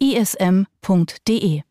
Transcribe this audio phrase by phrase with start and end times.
[0.00, 1.62] www.ism.de.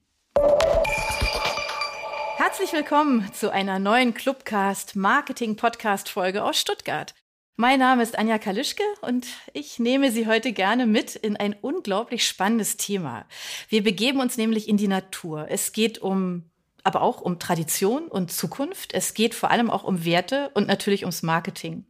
[2.35, 7.13] Herzlich willkommen zu einer neuen Clubcast Marketing Podcast Folge aus Stuttgart.
[7.55, 12.27] Mein Name ist Anja Kalischke und ich nehme Sie heute gerne mit in ein unglaublich
[12.27, 13.26] spannendes Thema.
[13.70, 15.48] Wir begeben uns nämlich in die Natur.
[15.49, 16.52] Es geht um
[16.88, 18.94] aber auch um Tradition und Zukunft.
[18.94, 21.86] Es geht vor allem auch um Werte und natürlich ums Marketing.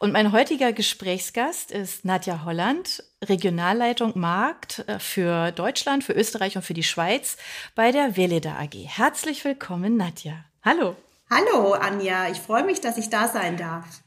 [0.00, 6.62] Und mein heutiger Gesprächsgast ist Nadja Holland, Regionalleitung Markt äh, für Deutschland, für Österreich und
[6.62, 7.36] für die Schweiz
[7.76, 8.74] bei der Veleda AG.
[8.84, 10.44] Herzlich willkommen, Nadja.
[10.64, 10.96] Hallo.
[11.30, 12.28] Hallo, Anja.
[12.28, 14.02] Ich freue mich, dass ich da sein darf.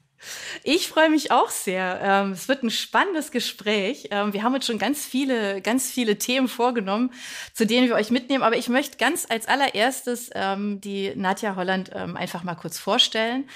[0.63, 1.99] Ich freue mich auch sehr.
[2.01, 4.07] Ähm, es wird ein spannendes Gespräch.
[4.11, 7.11] Ähm, wir haben uns schon ganz viele, ganz viele Themen vorgenommen,
[7.53, 8.43] zu denen wir euch mitnehmen.
[8.43, 13.47] Aber ich möchte ganz als allererstes ähm, die Nadja Holland einfach mal kurz vorstellen.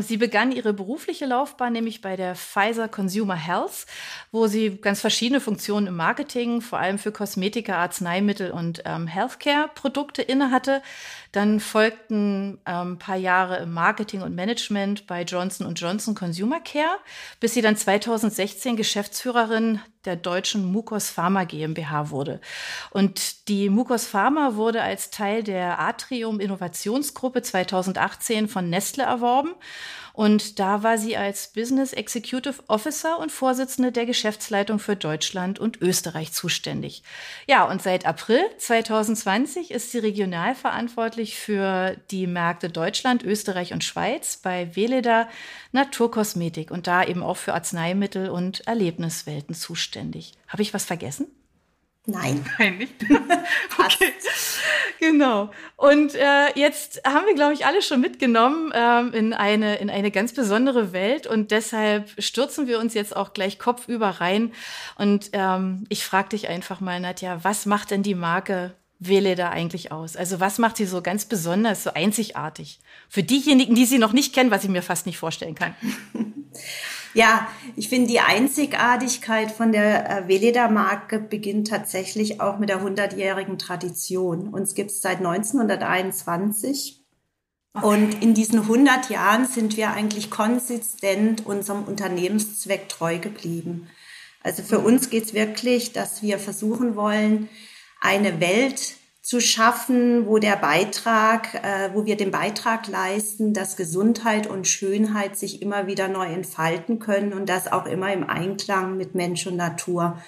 [0.00, 3.86] sie begann ihre berufliche Laufbahn nämlich bei der Pfizer Consumer Health,
[4.30, 10.82] wo sie ganz verschiedene Funktionen im Marketing, vor allem für Kosmetika, Arzneimittel und Healthcare-Produkte innehatte.
[11.32, 16.98] Dann folgten ein ähm, paar Jahre im Marketing und Management bei Johnson Johnson Consumer Care,
[17.40, 22.40] bis sie dann 2016 Geschäftsführerin der deutschen Mukos Pharma GmbH wurde.
[22.90, 29.54] Und die Mukos Pharma wurde als Teil der Atrium Innovationsgruppe 2018 von Nestle erworben
[30.12, 35.80] und da war sie als Business Executive Officer und Vorsitzende der Geschäftsleitung für Deutschland und
[35.80, 37.02] Österreich zuständig.
[37.46, 43.84] Ja, und seit April 2020 ist sie regional verantwortlich für die Märkte Deutschland, Österreich und
[43.84, 45.28] Schweiz bei Veleda
[45.72, 50.34] Naturkosmetik und da eben auch für Arzneimittel und Erlebniswelten zuständig.
[50.48, 51.26] Habe ich was vergessen?
[52.06, 52.44] Nein.
[52.58, 52.94] Nein, nicht.
[53.78, 54.12] okay.
[54.98, 55.50] Genau.
[55.76, 60.10] Und äh, jetzt haben wir, glaube ich, alle schon mitgenommen ähm, in, eine, in eine
[60.10, 64.52] ganz besondere Welt und deshalb stürzen wir uns jetzt auch gleich kopfüber rein.
[64.96, 69.50] Und ähm, ich frage dich einfach mal, Nadja, was macht denn die Marke Wele da
[69.50, 70.16] eigentlich aus?
[70.16, 72.80] Also was macht sie so ganz besonders, so einzigartig?
[73.08, 75.74] Für diejenigen, die sie noch nicht kennen, was ich mir fast nicht vorstellen kann.
[77.14, 77.46] Ja,
[77.76, 84.48] ich finde die Einzigartigkeit von der äh, Veleda-Marke beginnt tatsächlich auch mit der 100-jährigen Tradition.
[84.48, 87.02] Uns gibt es seit 1921.
[87.74, 87.86] Okay.
[87.86, 93.88] Und in diesen 100 Jahren sind wir eigentlich konsistent unserem Unternehmenszweck treu geblieben.
[94.42, 97.48] Also für uns geht es wirklich, dass wir versuchen wollen,
[98.00, 104.48] eine Welt zu schaffen, wo der Beitrag, äh, wo wir den Beitrag leisten, dass Gesundheit
[104.48, 109.14] und Schönheit sich immer wieder neu entfalten können und das auch immer im Einklang mit
[109.14, 110.18] Mensch und Natur.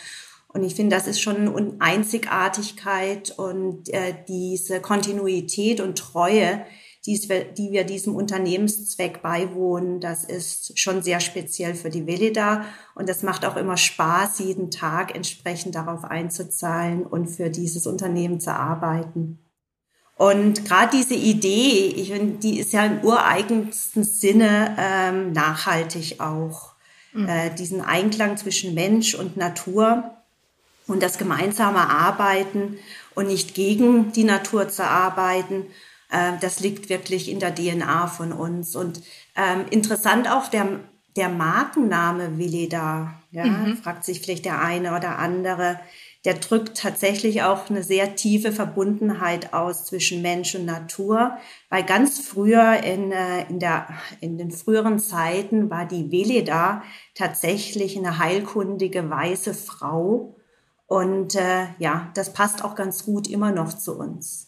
[0.47, 6.65] Und ich finde, das ist schon eine Einzigartigkeit und äh, diese Kontinuität und Treue,
[7.07, 12.65] die wir diesem Unternehmenszweck beiwohnen, das ist schon sehr speziell für die Velida.
[12.95, 18.41] Und das macht auch immer Spaß, jeden Tag entsprechend darauf einzuzahlen und für dieses Unternehmen
[18.41, 19.39] zu arbeiten.
[20.17, 26.75] Und gerade diese Idee, ich finde, die ist ja im ureigensten Sinne ähm, nachhaltig auch.
[27.13, 27.29] Mhm.
[27.29, 30.15] Äh, diesen Einklang zwischen Mensch und Natur
[30.87, 32.79] und das gemeinsame Arbeiten
[33.15, 35.67] und nicht gegen die Natur zu arbeiten,
[36.41, 38.77] das liegt wirklich in der DNA von uns.
[38.77, 39.03] Und
[39.37, 40.81] ähm, interessant auch der,
[41.17, 43.77] der Markenname Veleda, ja, mhm.
[43.77, 45.81] fragt sich vielleicht der eine oder andere.
[46.25, 51.37] Der drückt tatsächlich auch eine sehr tiefe Verbundenheit aus zwischen Mensch und Natur,
[51.69, 53.89] weil ganz früher in, äh, in, der,
[54.21, 56.83] in den früheren Zeiten war die Veleda
[57.15, 60.37] tatsächlich eine heilkundige weiße Frau.
[60.87, 64.44] Und äh, ja, das passt auch ganz gut immer noch zu uns.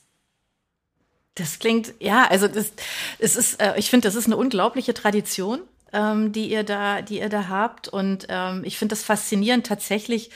[1.37, 2.73] Das klingt, ja, also das,
[3.19, 5.61] es ist, äh, ich finde, das ist eine unglaubliche Tradition,
[5.93, 7.89] ähm, die ihr da, die ihr da habt.
[7.89, 10.31] Und ähm, ich finde das faszinierend tatsächlich,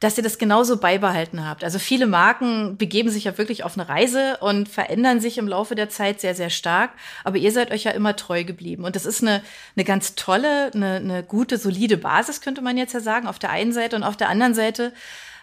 [0.00, 1.64] dass ihr das genauso beibehalten habt.
[1.64, 5.74] Also viele Marken begeben sich ja wirklich auf eine Reise und verändern sich im Laufe
[5.74, 6.92] der Zeit sehr, sehr stark.
[7.24, 8.84] Aber ihr seid euch ja immer treu geblieben.
[8.84, 9.42] Und das ist eine,
[9.76, 13.50] eine ganz tolle, eine, eine gute, solide Basis, könnte man jetzt ja sagen, auf der
[13.50, 13.96] einen Seite.
[13.96, 14.94] Und auf der anderen Seite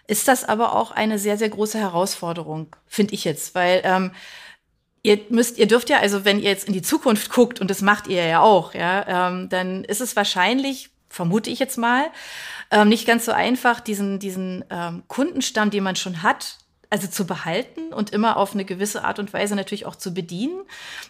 [0.08, 3.54] ist das aber auch eine sehr, sehr große Herausforderung, finde ich jetzt.
[3.54, 4.12] Weil ähm,
[5.06, 7.82] ihr müsst, ihr dürft ja, also wenn ihr jetzt in die Zukunft guckt, und das
[7.82, 12.08] macht ihr ja auch, ja, ähm, dann ist es wahrscheinlich, vermute ich jetzt mal,
[12.72, 16.58] ähm, nicht ganz so einfach, diesen, diesen ähm, Kundenstamm, den man schon hat,
[16.96, 20.62] also zu behalten und immer auf eine gewisse Art und Weise natürlich auch zu bedienen,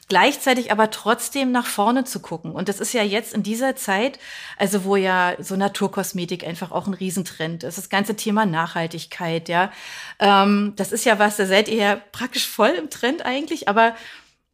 [0.07, 2.53] gleichzeitig aber trotzdem nach vorne zu gucken.
[2.53, 4.17] Und das ist ja jetzt in dieser Zeit,
[4.57, 9.71] also wo ja so Naturkosmetik einfach auch ein Riesentrend ist, das ganze Thema Nachhaltigkeit, ja,
[10.17, 13.95] ähm, das ist ja was, da seid ihr ja praktisch voll im Trend eigentlich, aber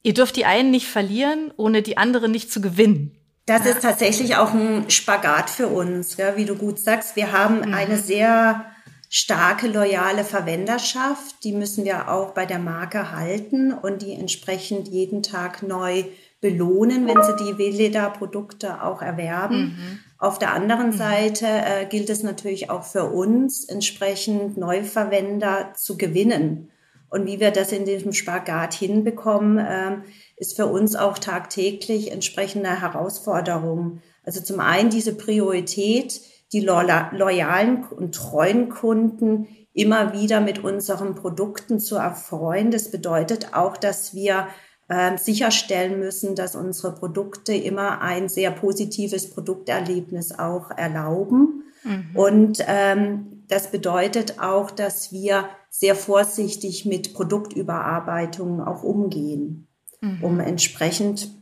[0.04, 3.16] ihr dürft die einen nicht verlieren, ohne die anderen nicht zu gewinnen.
[3.46, 7.16] Das ist tatsächlich auch ein Spagat für uns, ja, wie du gut sagst.
[7.16, 7.74] Wir haben mhm.
[7.74, 8.66] eine sehr
[9.14, 11.44] starke, loyale Verwenderschaft.
[11.44, 16.06] Die müssen wir auch bei der Marke halten und die entsprechend jeden Tag neu
[16.40, 19.64] belohnen, wenn sie die Veleda-Produkte auch erwerben.
[19.64, 20.00] Mhm.
[20.18, 20.98] Auf der anderen mhm.
[20.98, 26.72] Seite äh, gilt es natürlich auch für uns, entsprechend Neuverwender zu gewinnen.
[27.10, 29.98] Und wie wir das in diesem Spagat hinbekommen, äh,
[30.38, 34.02] ist für uns auch tagtäglich entsprechende Herausforderung.
[34.24, 36.22] Also zum einen diese Priorität,
[36.54, 42.72] die loyalen und treuen Kunden immer wieder mit unseren Produkten zu erfreuen.
[42.72, 44.48] Das bedeutet auch, dass wir
[44.90, 51.64] äh, sicherstellen müssen, dass unsere Produkte immer ein sehr positives Produkterlebnis auch erlauben.
[51.84, 52.16] Mhm.
[52.16, 59.68] Und ähm, das bedeutet auch, dass wir sehr vorsichtig mit Produktüberarbeitungen auch umgehen,
[60.02, 60.22] mhm.
[60.22, 61.41] um entsprechend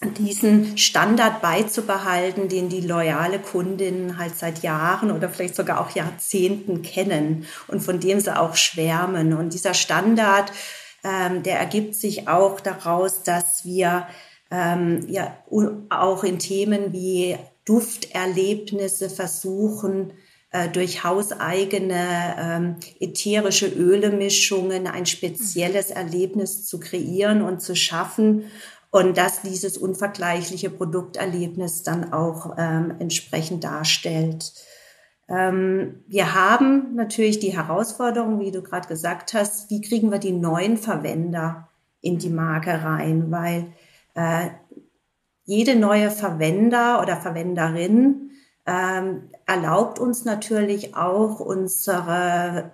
[0.00, 6.82] diesen Standard beizubehalten, den die loyale Kundinnen halt seit Jahren oder vielleicht sogar auch Jahrzehnten
[6.82, 9.32] kennen und von dem sie auch schwärmen.
[9.32, 10.52] Und dieser Standard,
[11.02, 14.06] ähm, der ergibt sich auch daraus, dass wir
[14.52, 15.36] ähm, ja
[15.90, 20.12] auch in Themen wie Dufterlebnisse versuchen,
[20.50, 28.44] äh, durch hauseigene ähm, ätherische Ölemischungen ein spezielles Erlebnis zu kreieren und zu schaffen
[28.90, 34.52] und dass dieses unvergleichliche Produkterlebnis dann auch ähm, entsprechend darstellt.
[35.28, 40.32] Ähm, wir haben natürlich die Herausforderung, wie du gerade gesagt hast, wie kriegen wir die
[40.32, 41.68] neuen Verwender
[42.00, 43.72] in die Marke rein, weil
[44.14, 44.50] äh,
[45.44, 48.30] jede neue Verwender oder Verwenderin
[48.66, 52.72] ähm, erlaubt uns natürlich auch unsere,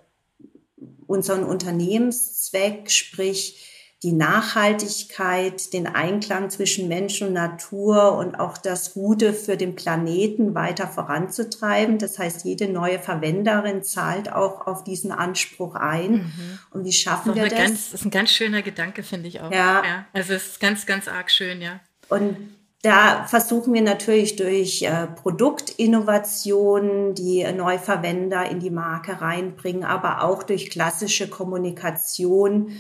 [1.06, 3.73] unseren Unternehmenszweck, sprich
[4.04, 10.54] die Nachhaltigkeit, den Einklang zwischen Mensch und Natur und auch das Gute für den Planeten
[10.54, 11.96] weiter voranzutreiben.
[11.96, 16.12] Das heißt, jede neue Verwenderin zahlt auch auf diesen Anspruch ein.
[16.12, 16.58] Mhm.
[16.70, 17.58] Und wie schaffen wir das?
[17.58, 19.50] Ganz, das ist ein ganz schöner Gedanke, finde ich auch.
[19.50, 19.82] Ja.
[19.82, 20.04] ja.
[20.12, 21.80] Also es ist ganz, ganz arg schön, ja.
[22.10, 22.36] Und
[22.82, 30.42] da versuchen wir natürlich durch äh, Produktinnovationen die Neuverwender in die Marke reinbringen, aber auch
[30.42, 32.72] durch klassische Kommunikation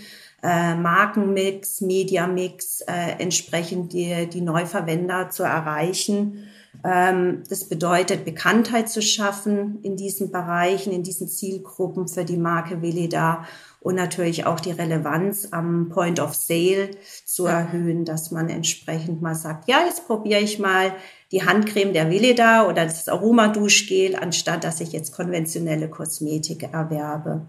[0.44, 6.44] äh, Markenmix, Mediamix äh, entsprechend die, die Neuverwender zu erreichen.
[6.84, 12.82] Ähm, das bedeutet, Bekanntheit zu schaffen in diesen Bereichen, in diesen Zielgruppen für die Marke
[12.82, 13.46] Veleda
[13.80, 16.90] und natürlich auch die Relevanz am Point of Sale
[17.24, 20.92] zu erhöhen, dass man entsprechend mal sagt, ja, jetzt probiere ich mal
[21.32, 27.48] die Handcreme der Veleda oder das Aromaduschgel, anstatt dass ich jetzt konventionelle Kosmetik erwerbe.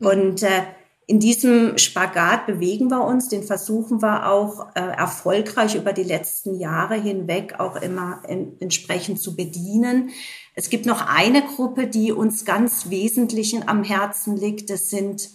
[0.00, 0.62] Und äh,
[1.08, 6.58] in diesem Spagat bewegen wir uns, den versuchen wir auch äh, erfolgreich über die letzten
[6.58, 10.10] Jahre hinweg auch immer in, entsprechend zu bedienen.
[10.54, 14.68] Es gibt noch eine Gruppe, die uns ganz wesentlich am Herzen liegt.
[14.68, 15.30] Das sind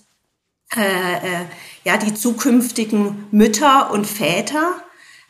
[0.76, 1.46] äh, äh,
[1.86, 4.76] ja die zukünftigen Mütter und Väter,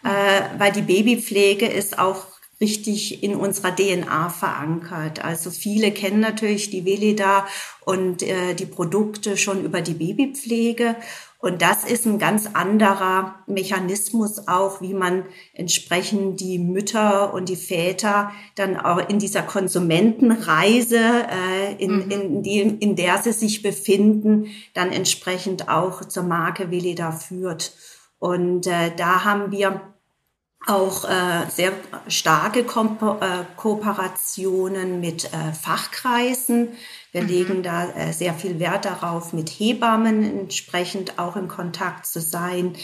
[0.03, 2.25] äh, weil die Babypflege ist auch
[2.61, 5.25] richtig in unserer DNA verankert.
[5.25, 7.47] Also viele kennen natürlich die Velida
[7.83, 10.95] und äh, die Produkte schon über die Babypflege.
[11.39, 17.55] Und das ist ein ganz anderer Mechanismus auch, wie man entsprechend die Mütter und die
[17.55, 22.11] Väter dann auch in dieser Konsumentenreise, äh, in, mhm.
[22.11, 27.73] in, die, in der sie sich befinden, dann entsprechend auch zur Marke Velida führt.
[28.19, 29.81] Und äh, da haben wir
[30.67, 31.71] auch äh, sehr
[32.07, 32.85] starke Ko
[33.19, 36.69] äh, Kooperationen mit äh, Fachkreisen.
[37.11, 37.27] Wir mhm.
[37.27, 42.75] legen da äh, sehr viel Wert darauf, mit Hebammen entsprechend auch in Kontakt zu sein,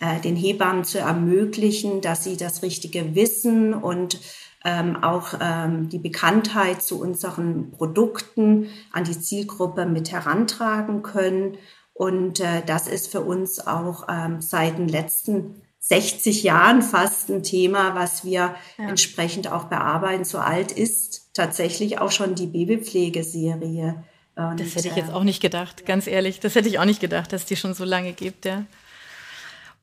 [0.00, 4.18] äh, den Hebammen zu ermöglichen, dass sie das richtige Wissen und
[4.64, 11.58] ähm, auch ähm, die Bekanntheit zu unseren Produkten an die Zielgruppe mit herantragen können.
[11.92, 17.44] Und äh, das ist für uns auch ähm, seit den letzten 60 Jahren fast ein
[17.44, 18.88] Thema, was wir ja.
[18.88, 20.24] entsprechend auch bearbeiten.
[20.24, 24.02] So alt ist tatsächlich auch schon die Babypflegeserie.
[24.34, 26.40] Und, das hätte ich jetzt äh, auch nicht gedacht, ganz ehrlich.
[26.40, 28.64] Das hätte ich auch nicht gedacht, dass die schon so lange gibt, ja.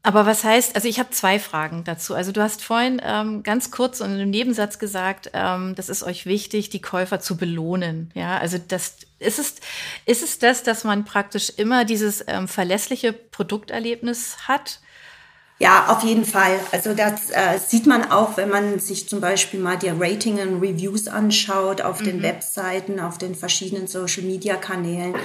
[0.06, 2.14] Aber was heißt, also ich habe zwei Fragen dazu.
[2.14, 6.26] Also du hast vorhin ähm, ganz kurz und im Nebensatz gesagt, ähm, das ist euch
[6.26, 8.12] wichtig, die Käufer zu belohnen.
[8.14, 9.56] Ja, also das ist es,
[10.06, 14.82] ist es das, dass man praktisch immer dieses ähm, verlässliche Produkterlebnis hat?
[15.60, 16.60] Ja, auf jeden Fall.
[16.72, 20.62] Also das äh, sieht man auch, wenn man sich zum Beispiel mal die Rating und
[20.62, 22.06] Reviews anschaut auf mhm.
[22.06, 25.16] den Webseiten, auf den verschiedenen Social-Media-Kanälen.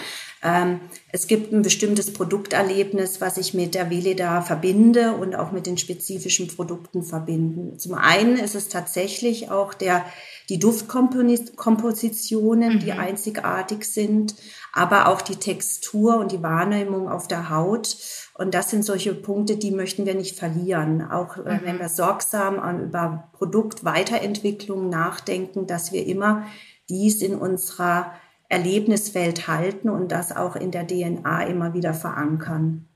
[0.43, 0.81] Ähm,
[1.11, 5.79] es gibt ein bestimmtes Produkterlebnis, was ich mit der Veleda verbinde und auch mit den
[5.79, 7.77] spezifischen Produkten verbinden.
[7.79, 10.05] Zum einen ist es tatsächlich auch der,
[10.49, 12.79] die Duftkompositionen, mhm.
[12.79, 14.37] die einzigartig sind,
[14.73, 17.97] aber auch die Textur und die Wahrnehmung auf der Haut.
[18.35, 21.03] Und das sind solche Punkte, die möchten wir nicht verlieren.
[21.11, 21.61] Auch äh, mhm.
[21.65, 26.47] wenn wir sorgsam an, über Produktweiterentwicklung nachdenken, dass wir immer
[26.89, 28.13] dies in unserer
[28.49, 32.89] Erlebniswelt halten und das auch in der DNA immer wieder verankern.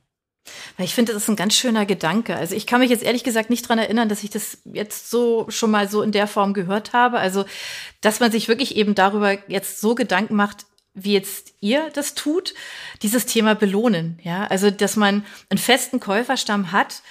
[0.79, 2.35] Ich finde, das ist ein ganz schöner Gedanke.
[2.35, 5.47] Also ich kann mich jetzt ehrlich gesagt nicht dran erinnern, dass ich das jetzt so
[5.49, 7.19] schon mal so in der Form gehört habe.
[7.19, 7.45] Also,
[8.01, 12.55] dass man sich wirklich eben darüber jetzt so Gedanken macht, wie jetzt ihr das tut,
[13.03, 14.19] dieses Thema belohnen.
[14.23, 17.03] Ja, also, dass man einen festen Käuferstamm hat,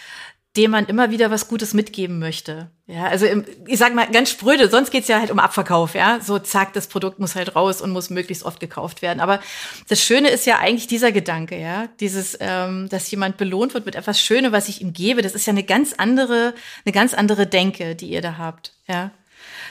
[0.58, 2.70] dem man immer wieder was Gutes mitgeben möchte.
[2.86, 6.20] Ja, also im, ich sag mal ganz spröde, sonst geht's ja halt um Abverkauf, ja.
[6.20, 9.22] So zack, das Produkt muss halt raus und muss möglichst oft gekauft werden.
[9.22, 9.40] Aber
[9.88, 13.96] das Schöne ist ja eigentlich dieser Gedanke, ja, dieses, ähm, dass jemand belohnt wird mit
[13.96, 15.22] etwas Schönem, was ich ihm gebe.
[15.22, 19.12] Das ist ja eine ganz andere, eine ganz andere Denke, die ihr da habt, ja.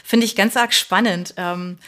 [0.02, 1.34] Finde ich ganz arg spannend.
[1.36, 1.78] Ähm,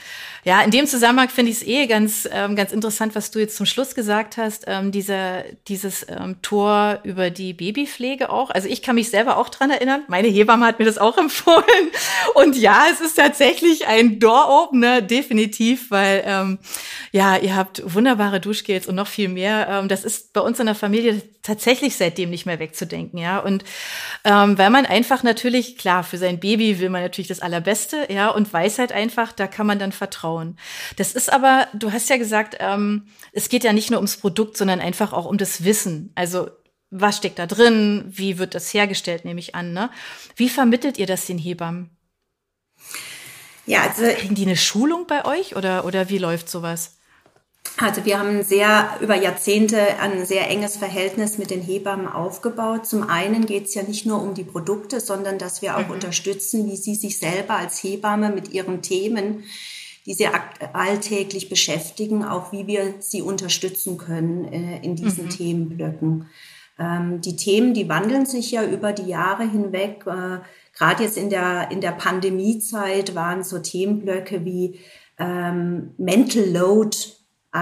[0.45, 3.57] ja, in dem Zusammenhang finde ich es eh ganz, ähm, ganz interessant, was du jetzt
[3.57, 8.51] zum Schluss gesagt hast, ähm, dieser, dieses ähm, Tor über die Babypflege auch.
[8.51, 10.03] Also ich kann mich selber auch dran erinnern.
[10.09, 11.65] Meine Hebamme hat mir das auch empfohlen.
[12.35, 16.59] Und ja, es ist tatsächlich ein Door-Opener, definitiv, weil ähm,
[17.13, 19.69] ja, ihr habt wunderbare Duschgels und noch viel mehr.
[19.69, 23.39] Ähm, das ist bei uns in der Familie tatsächlich seitdem nicht mehr wegzudenken, ja.
[23.39, 23.65] Und
[24.25, 28.29] ähm, weil man einfach natürlich, klar, für sein Baby will man natürlich das Allerbeste, ja,
[28.31, 30.32] und weiß halt einfach, da kann man dann vertrauen.
[30.97, 34.57] Das ist aber, du hast ja gesagt, ähm, es geht ja nicht nur ums Produkt,
[34.57, 36.13] sondern einfach auch um das Wissen.
[36.15, 36.49] Also
[36.91, 38.05] was steckt da drin?
[38.07, 39.73] Wie wird das hergestellt, nehme ich an.
[39.73, 39.91] Ne?
[40.37, 41.91] Wie vermittelt ihr das den Hebammen?
[43.65, 46.99] Ja, also kriegen die eine Schulung bei euch oder oder wie läuft sowas?
[47.79, 52.87] Also wir haben sehr über Jahrzehnte ein sehr enges Verhältnis mit den Hebammen aufgebaut.
[52.87, 55.93] Zum einen geht es ja nicht nur um die Produkte, sondern dass wir auch mhm.
[55.93, 59.45] unterstützen, wie sie sich selber als Hebamme mit ihren Themen,
[60.07, 60.27] die sie
[60.73, 65.31] alltäglich beschäftigen, auch wie wir sie unterstützen können äh, in diesen mhm.
[65.31, 66.27] Themenblöcken.
[66.79, 70.05] Ähm, die Themen, die wandeln sich ja über die Jahre hinweg.
[70.07, 70.39] Äh,
[70.77, 74.81] Gerade jetzt in der, in der Pandemiezeit waren so Themenblöcke wie
[75.19, 76.97] ähm, Mental Load
[77.53, 77.59] äh,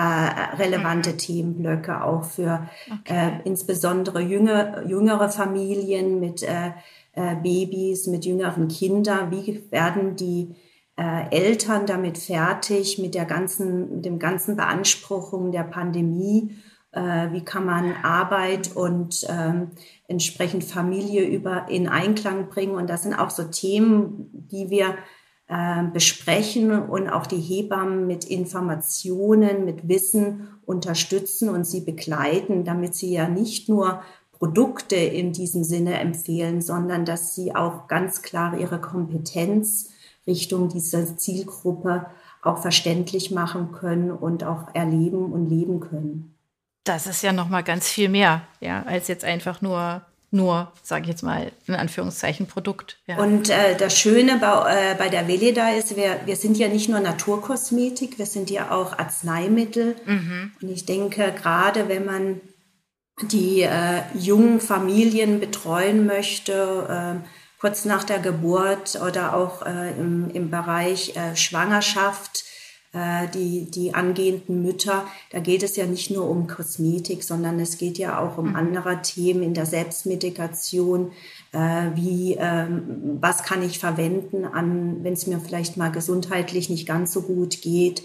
[0.57, 1.19] relevante mhm.
[1.19, 3.41] Themenblöcke auch für okay.
[3.43, 6.71] äh, insbesondere jüngere, jüngere Familien mit äh,
[7.15, 9.31] äh, Babys, mit jüngeren Kindern.
[9.33, 10.55] Wie werden die
[11.00, 16.57] äh, Eltern damit fertig mit der ganzen, mit dem ganzen Beanspruchung der Pandemie?
[16.92, 19.71] Äh, wie kann man Arbeit und ähm,
[20.09, 22.75] entsprechend Familie über in Einklang bringen?
[22.75, 24.95] Und das sind auch so Themen, die wir
[25.49, 32.95] äh, besprechen und auch die Hebammen mit Informationen, mit Wissen unterstützen und sie begleiten, damit
[32.95, 34.02] sie ja nicht nur
[34.33, 39.90] Produkte in diesem Sinne empfehlen, sondern dass sie auch ganz klar ihre Kompetenz
[40.27, 42.07] Richtung dieser Zielgruppe
[42.43, 46.35] auch verständlich machen können und auch erleben und leben können.
[46.85, 51.03] Das ist ja noch mal ganz viel mehr, ja, als jetzt einfach nur nur, sage
[51.03, 52.99] ich jetzt mal, in Anführungszeichen Produkt.
[53.07, 53.19] Ja.
[53.19, 56.89] Und äh, das Schöne bei, äh, bei der Veleda ist, wir, wir sind ja nicht
[56.89, 59.97] nur Naturkosmetik, wir sind ja auch Arzneimittel.
[60.07, 60.53] Mhm.
[60.62, 62.41] Und ich denke, gerade wenn man
[63.23, 67.29] die äh, jungen Familien betreuen möchte, äh,
[67.61, 72.45] kurz nach der Geburt oder auch äh, im, im Bereich äh, Schwangerschaft,
[72.93, 77.79] äh, die, die angehenden Mütter, da geht es ja nicht nur um Kosmetik, sondern es
[77.79, 78.57] geht ja auch um mhm.
[78.57, 81.12] andere Themen in der Selbstmedikation.
[81.52, 86.88] Äh, wie, ähm, was kann ich verwenden an, wenn es mir vielleicht mal gesundheitlich nicht
[86.88, 88.02] ganz so gut geht?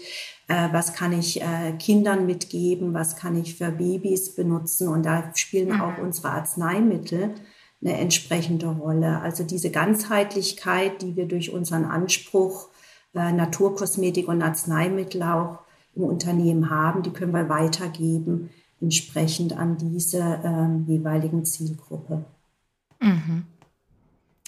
[0.48, 2.94] Äh, was kann ich äh, Kindern mitgeben?
[2.94, 4.88] Was kann ich für Babys benutzen?
[4.88, 5.80] Und da spielen mhm.
[5.80, 7.34] auch unsere Arzneimittel
[7.82, 9.20] eine entsprechende Rolle.
[9.20, 12.68] Also diese Ganzheitlichkeit, die wir durch unseren Anspruch
[13.14, 15.60] äh, Naturkosmetik und Arzneimittel auch
[15.94, 22.24] im Unternehmen haben, die können wir weitergeben, entsprechend an diese ähm, jeweiligen Zielgruppe.
[23.00, 23.44] Mhm.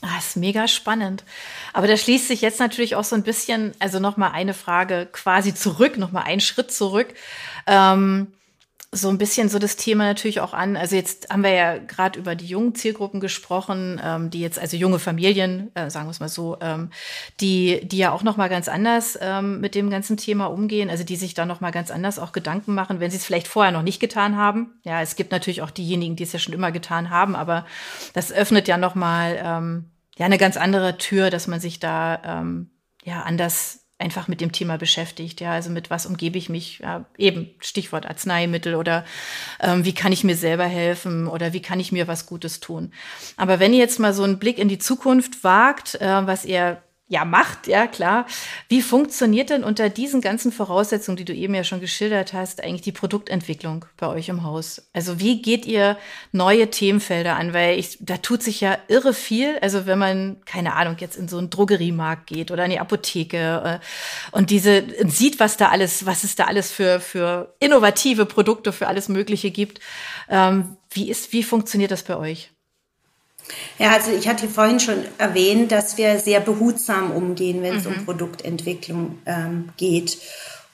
[0.00, 1.24] Ah, ist mega spannend.
[1.72, 5.54] Aber da schließt sich jetzt natürlich auch so ein bisschen, also nochmal eine Frage quasi
[5.54, 7.14] zurück, nochmal einen Schritt zurück.
[7.66, 8.28] Ähm,
[8.90, 10.74] so ein bisschen so das Thema natürlich auch an.
[10.74, 14.78] Also jetzt haben wir ja gerade über die jungen Zielgruppen gesprochen, ähm, die jetzt, also
[14.78, 16.90] junge Familien, äh, sagen wir es mal so, ähm,
[17.40, 21.04] die, die ja auch noch mal ganz anders ähm, mit dem ganzen Thema umgehen, also
[21.04, 23.72] die sich da noch mal ganz anders auch Gedanken machen, wenn sie es vielleicht vorher
[23.72, 24.80] noch nicht getan haben.
[24.84, 27.66] Ja, es gibt natürlich auch diejenigen, die es ja schon immer getan haben, aber
[28.14, 32.22] das öffnet ja noch mal ähm, ja eine ganz andere Tür, dass man sich da
[32.24, 32.70] ähm,
[33.04, 35.40] ja anders einfach mit dem Thema beschäftigt.
[35.40, 36.78] Ja, also mit was umgebe ich mich?
[36.78, 39.04] Ja, eben Stichwort Arzneimittel oder
[39.60, 42.92] ähm, wie kann ich mir selber helfen oder wie kann ich mir was Gutes tun?
[43.36, 46.80] Aber wenn ihr jetzt mal so einen Blick in die Zukunft wagt, äh, was ihr
[47.08, 48.26] ja macht, ja klar.
[48.68, 52.82] Wie funktioniert denn unter diesen ganzen Voraussetzungen, die du eben ja schon geschildert hast, eigentlich
[52.82, 54.90] die Produktentwicklung bei euch im Haus?
[54.92, 55.96] Also wie geht ihr
[56.32, 57.54] neue Themenfelder an?
[57.54, 59.58] Weil ich, da tut sich ja irre viel.
[59.62, 63.80] Also wenn man, keine Ahnung, jetzt in so einen Drogeriemarkt geht oder in die Apotheke
[63.80, 63.86] äh,
[64.36, 68.86] und diese sieht, was da alles, was es da alles für, für innovative Produkte, für
[68.86, 69.80] alles Mögliche gibt.
[70.28, 72.50] Ähm, wie ist, wie funktioniert das bei euch?
[73.78, 77.92] Ja, also ich hatte vorhin schon erwähnt, dass wir sehr behutsam umgehen, wenn es mhm.
[77.92, 80.18] um Produktentwicklung ähm, geht.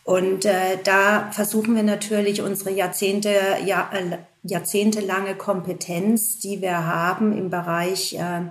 [0.05, 3.31] Und äh, da versuchen wir natürlich unsere Jahrzehnte,
[3.65, 8.43] Jahr, äh, jahrzehntelange Kompetenz, die wir haben im Bereich äh,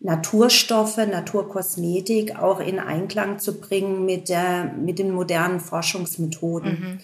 [0.00, 6.70] Naturstoffe, Naturkosmetik auch in Einklang zu bringen mit, der, mit den modernen Forschungsmethoden.
[6.70, 6.98] Mhm.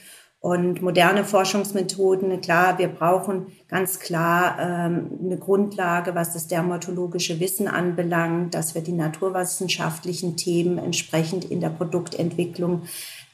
[0.46, 7.66] Und moderne Forschungsmethoden, klar, wir brauchen ganz klar ähm, eine Grundlage, was das dermatologische Wissen
[7.66, 12.82] anbelangt, dass wir die naturwissenschaftlichen Themen entsprechend in der Produktentwicklung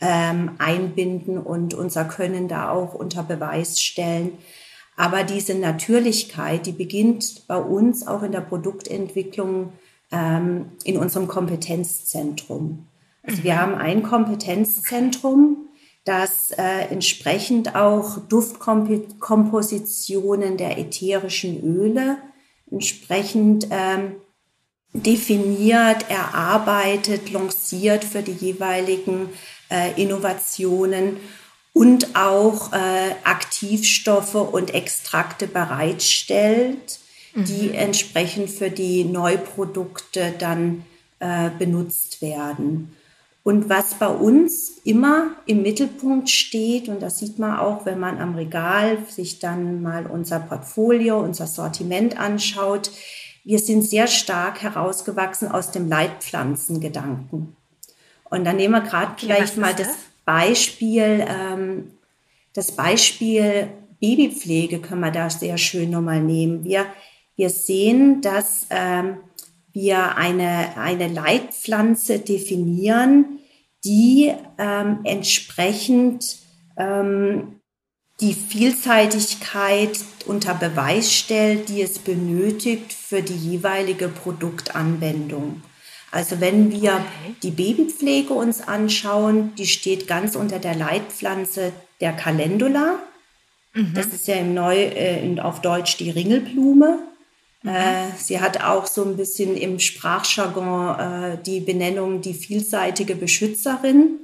[0.01, 4.33] ähm, einbinden und unser Können da auch unter Beweis stellen.
[4.97, 9.75] Aber diese Natürlichkeit, die beginnt bei uns auch in der Produktentwicklung
[10.11, 12.87] ähm, in unserem Kompetenzzentrum.
[13.23, 13.59] Also wir mhm.
[13.59, 15.69] haben ein Kompetenzzentrum,
[16.05, 22.17] dass äh, entsprechend auch Duftkompositionen der ätherischen Öle
[22.71, 24.17] entsprechend ähm,
[24.93, 29.29] definiert, erarbeitet, lanciert für die jeweiligen
[29.71, 31.19] äh, Innovationen
[31.73, 36.99] und auch äh, Aktivstoffe und Extrakte bereitstellt,
[37.35, 37.45] mhm.
[37.45, 40.85] die entsprechend für die Neuprodukte dann
[41.21, 42.95] äh, benutzt werden.
[43.45, 48.21] Und was bei uns immer im Mittelpunkt steht, und das sieht man auch, wenn man
[48.21, 52.93] am Regal sich dann mal unser Portfolio, unser Sortiment anschaut,
[53.45, 57.57] wir sind sehr stark herausgewachsen aus dem Leitpflanzengedanken.
[58.31, 61.91] Und dann nehmen wir gerade okay, vielleicht mal das, das Beispiel, ähm,
[62.55, 63.69] das Beispiel
[64.01, 66.65] Babypflege können wir da sehr schön nochmal nehmen.
[66.65, 66.87] Wir,
[67.37, 69.19] wir sehen, dass ähm,
[69.73, 73.39] wir eine, eine Leitpflanze definieren,
[73.85, 76.37] die ähm, entsprechend
[76.77, 77.61] ähm,
[78.21, 85.63] die Vielseitigkeit unter Beweis stellt, die es benötigt für die jeweilige Produktanwendung.
[86.13, 87.35] Also wenn wir okay.
[87.43, 92.99] die Babypflege uns anschauen, die steht ganz unter der Leitpflanze der Calendula.
[93.73, 93.95] Mhm.
[93.95, 96.99] Das ist ja im Neu, äh, auf Deutsch die Ringelblume.
[97.63, 97.71] Mhm.
[97.71, 104.19] Äh, sie hat auch so ein bisschen im Sprachjargon äh, die Benennung die vielseitige Beschützerin.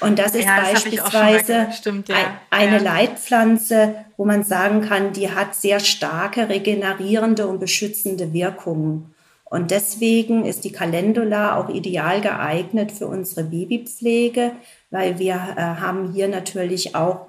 [0.00, 2.16] Und das ist ja, das beispielsweise Stimmt, ja.
[2.50, 2.82] eine ja.
[2.82, 9.14] Leitpflanze, wo man sagen kann, die hat sehr starke regenerierende und beschützende Wirkungen.
[9.44, 14.52] Und deswegen ist die Calendula auch ideal geeignet für unsere Babypflege,
[14.90, 17.26] weil wir äh, haben hier natürlich auch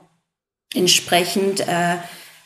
[0.74, 1.98] entsprechend äh,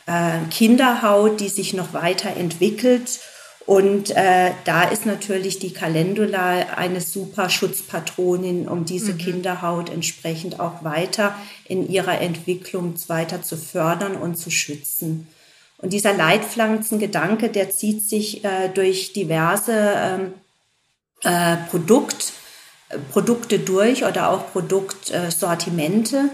[0.09, 3.19] äh, Kinderhaut, die sich noch weiterentwickelt.
[3.65, 9.17] Und äh, da ist natürlich die Calendula eine super Schutzpatronin, um diese mhm.
[9.19, 15.27] Kinderhaut entsprechend auch weiter in ihrer Entwicklung weiter zu fördern und zu schützen.
[15.77, 20.33] Und dieser Leitpflanzengedanke, der zieht sich äh, durch diverse ähm,
[21.21, 22.33] äh, Produkt,
[23.11, 26.29] Produkte durch oder auch Produktsortimente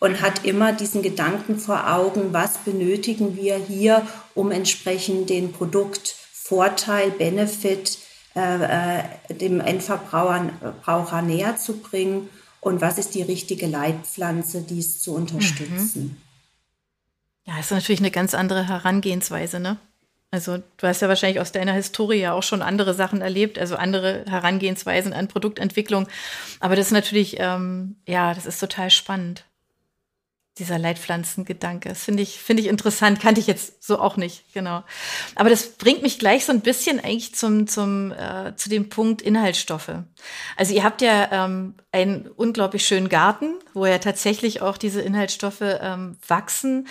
[0.00, 7.10] und hat immer diesen Gedanken vor Augen, was benötigen wir hier, um entsprechend den Produktvorteil,
[7.10, 7.98] Benefit
[8.36, 12.28] äh, äh, dem Endverbraucher näher zu bringen
[12.60, 16.02] und was ist die richtige Leitpflanze, dies zu unterstützen.
[16.02, 16.16] Mhm.
[17.46, 19.78] Ja, ist natürlich eine ganz andere Herangehensweise, ne?
[20.30, 23.76] Also du hast ja wahrscheinlich aus deiner Historie ja auch schon andere Sachen erlebt, also
[23.76, 26.06] andere Herangehensweisen an Produktentwicklung.
[26.60, 29.47] Aber das ist natürlich, ähm, ja, das ist total spannend
[30.58, 31.88] dieser Leitpflanzengedanke.
[31.88, 34.82] Das finde ich, finde ich interessant, kannte ich jetzt so auch nicht, genau.
[35.34, 39.22] Aber das bringt mich gleich so ein bisschen eigentlich zum, zum, äh, zu dem Punkt
[39.22, 39.92] Inhaltsstoffe.
[40.56, 45.62] Also ihr habt ja ähm, einen unglaublich schönen Garten, wo ja tatsächlich auch diese Inhaltsstoffe
[45.62, 46.88] ähm, wachsen.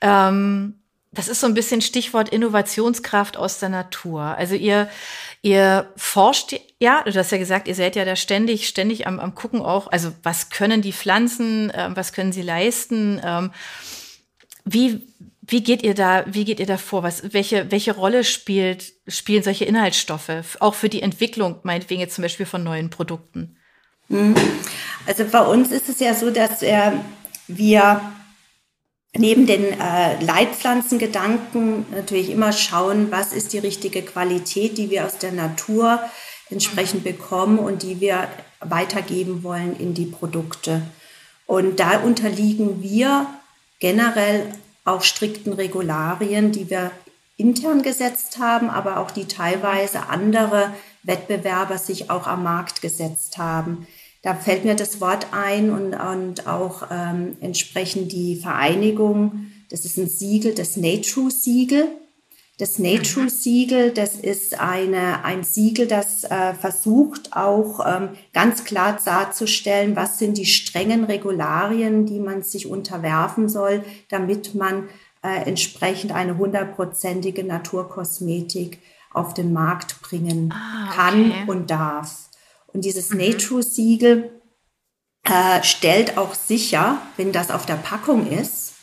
[0.00, 0.80] Ähm,
[1.14, 4.22] das ist so ein bisschen Stichwort Innovationskraft aus der Natur.
[4.22, 4.88] Also ihr,
[5.44, 9.34] ihr forscht, ja, du hast ja gesagt, ihr seid ja da ständig, ständig am, am
[9.34, 13.50] gucken auch, also was können die Pflanzen, äh, was können sie leisten, ähm,
[14.64, 15.02] wie,
[15.42, 17.02] wie geht ihr da, wie geht ihr da vor?
[17.02, 22.22] Was, welche, welche Rolle spielt, spielen solche Inhaltsstoffe, auch für die Entwicklung, meinetwegen jetzt zum
[22.22, 23.58] Beispiel von neuen Produkten?
[24.08, 24.34] Mhm.
[25.06, 26.92] Also bei uns ist es ja so, dass äh,
[27.48, 28.00] wir
[29.16, 35.18] neben den äh, Leitpflanzengedanken natürlich immer schauen, was ist die richtige Qualität, die wir aus
[35.18, 36.00] der Natur
[36.50, 38.28] entsprechend bekommen und die wir
[38.60, 40.82] weitergeben wollen in die Produkte.
[41.46, 43.26] Und da unterliegen wir
[43.80, 44.52] generell
[44.84, 46.90] auch strikten Regularien, die wir
[47.36, 50.72] intern gesetzt haben, aber auch die teilweise andere
[51.02, 53.86] Wettbewerber sich auch am Markt gesetzt haben.
[54.24, 59.98] Da fällt mir das Wort ein und, und auch ähm, entsprechend die Vereinigung, das ist
[59.98, 61.88] ein Siegel, das Nature-Siegel.
[62.56, 69.94] Das Nature-Siegel, das ist eine, ein Siegel, das äh, versucht auch ähm, ganz klar darzustellen,
[69.94, 74.88] was sind die strengen Regularien, die man sich unterwerfen soll, damit man
[75.22, 78.78] äh, entsprechend eine hundertprozentige Naturkosmetik
[79.12, 80.96] auf den Markt bringen ah, okay.
[80.96, 82.30] kann und darf.
[82.74, 83.18] Und dieses mhm.
[83.18, 84.40] Nature-Siegel
[85.22, 88.74] äh, stellt auch sicher, wenn das auf der Packung ist,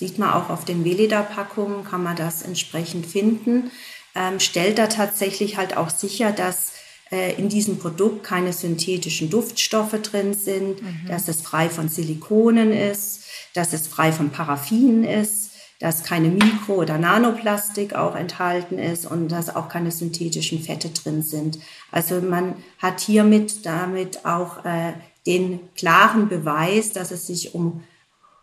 [0.00, 3.70] Sieht man auch auf den Veleda-Packungen, kann man das entsprechend finden.
[4.14, 6.72] Ähm, stellt da tatsächlich halt auch sicher, dass
[7.12, 11.06] äh, in diesem Produkt keine synthetischen Duftstoffe drin sind, mhm.
[11.06, 15.49] dass es frei von Silikonen ist, dass es frei von Paraffinen ist,
[15.80, 21.22] dass keine Mikro- oder Nanoplastik auch enthalten ist und dass auch keine synthetischen Fette drin
[21.22, 21.58] sind.
[21.90, 24.92] Also man hat hiermit damit auch äh,
[25.26, 27.82] den klaren Beweis, dass es sich um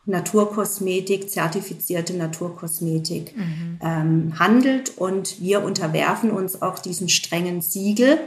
[0.07, 3.79] Naturkosmetik, zertifizierte Naturkosmetik mhm.
[3.83, 4.97] ähm, handelt.
[4.97, 8.17] Und wir unterwerfen uns auch diesen strengen Siegel,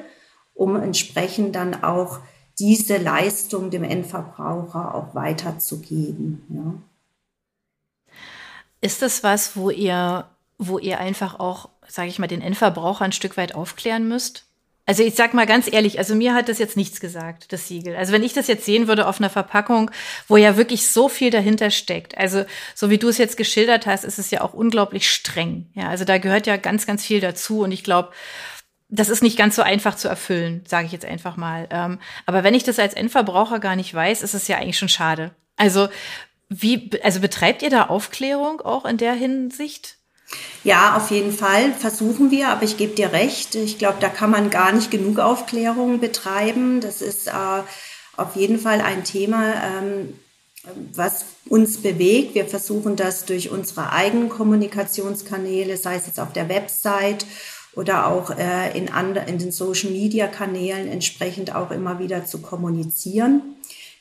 [0.55, 2.21] um entsprechend dann auch
[2.61, 6.43] diese Leistung dem Endverbraucher auch weiterzugeben.
[6.51, 6.75] Ja.
[8.81, 13.13] Ist das was, wo ihr, wo ihr einfach auch, sage ich mal, den Endverbraucher ein
[13.13, 14.47] Stück weit aufklären müsst?
[14.87, 17.95] Also ich sag mal ganz ehrlich, also mir hat das jetzt nichts gesagt, das Siegel.
[17.95, 19.91] Also wenn ich das jetzt sehen würde auf einer Verpackung,
[20.27, 24.03] wo ja wirklich so viel dahinter steckt, also so wie du es jetzt geschildert hast,
[24.03, 25.67] ist es ja auch unglaublich streng.
[25.75, 28.11] Ja, also da gehört ja ganz, ganz viel dazu und ich glaube,
[28.89, 31.69] das ist nicht ganz so einfach zu erfüllen, sage ich jetzt einfach mal.
[31.71, 34.89] Ähm, aber wenn ich das als Endverbraucher gar nicht weiß, ist es ja eigentlich schon
[34.89, 35.31] schade.
[35.57, 35.89] Also
[36.51, 39.97] wie, also betreibt ihr da Aufklärung auch in der Hinsicht?
[40.65, 43.55] Ja, auf jeden Fall versuchen wir, aber ich gebe dir recht.
[43.55, 46.81] Ich glaube, da kann man gar nicht genug Aufklärung betreiben.
[46.81, 47.63] Das ist äh,
[48.17, 50.15] auf jeden Fall ein Thema, ähm,
[50.93, 52.35] was uns bewegt.
[52.35, 57.27] Wir versuchen das durch unsere eigenen Kommunikationskanäle, sei es jetzt auf der Website
[57.75, 63.57] oder auch äh, in, in den Social-Media-Kanälen entsprechend auch immer wieder zu kommunizieren.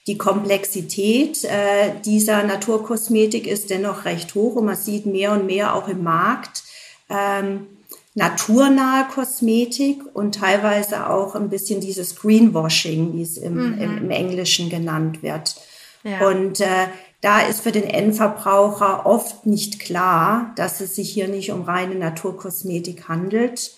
[0.10, 5.76] Die Komplexität äh, dieser Naturkosmetik ist dennoch recht hoch und man sieht mehr und mehr
[5.76, 6.64] auch im Markt
[7.12, 7.68] ähm,
[8.16, 13.80] naturnahe Kosmetik und teilweise auch ein bisschen dieses Greenwashing, wie es im, mhm.
[13.80, 15.58] im, im Englischen genannt wird.
[16.04, 16.28] Ja.
[16.28, 16.88] Und äh,
[17.22, 21.94] da ist für den Endverbraucher oft nicht klar, dass es sich hier nicht um reine
[21.94, 23.74] Naturkosmetik handelt.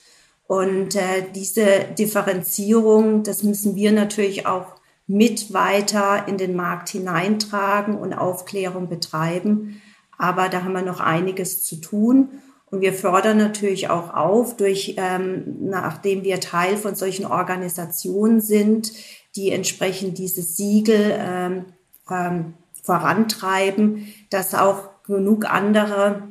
[0.48, 1.66] Und äh, diese
[2.00, 4.81] Differenzierung, das müssen wir natürlich auch
[5.12, 9.82] mit weiter in den Markt hineintragen und Aufklärung betreiben.
[10.18, 12.30] Aber da haben wir noch einiges zu tun.
[12.68, 18.94] Und wir fördern natürlich auch auf, durch, ähm, nachdem wir Teil von solchen Organisationen sind,
[19.36, 21.66] die entsprechend diese Siegel ähm,
[22.10, 26.30] ähm, vorantreiben, dass auch genug andere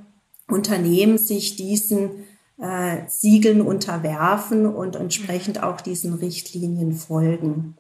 [0.48, 2.24] Unternehmen sich diesen
[2.58, 7.76] äh, Siegeln unterwerfen und entsprechend auch diesen Richtlinien folgen.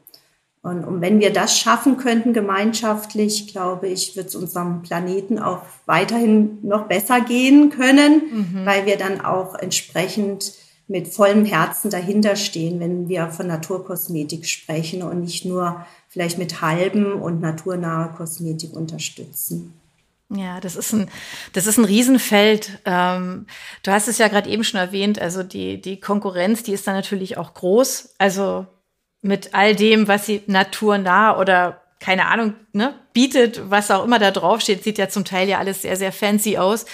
[0.62, 5.62] Und, und wenn wir das schaffen könnten gemeinschaftlich, glaube ich, wird es unserem Planeten auch
[5.86, 8.66] weiterhin noch besser gehen können, mhm.
[8.66, 10.52] weil wir dann auch entsprechend
[10.86, 16.60] mit vollem Herzen dahinter stehen, wenn wir von Naturkosmetik sprechen und nicht nur vielleicht mit
[16.60, 19.72] halben und naturnahe Kosmetik unterstützen.
[20.28, 21.08] Ja, das ist ein,
[21.54, 22.80] das ist ein Riesenfeld.
[22.84, 23.46] Ähm,
[23.82, 26.92] du hast es ja gerade eben schon erwähnt, also die, die Konkurrenz, die ist da
[26.92, 28.14] natürlich auch groß.
[28.18, 28.66] Also
[29.22, 34.30] mit all dem, was sie naturnah oder keine Ahnung, ne, bietet, was auch immer da
[34.30, 36.86] draufsteht, sieht ja zum Teil ja alles sehr, sehr fancy aus.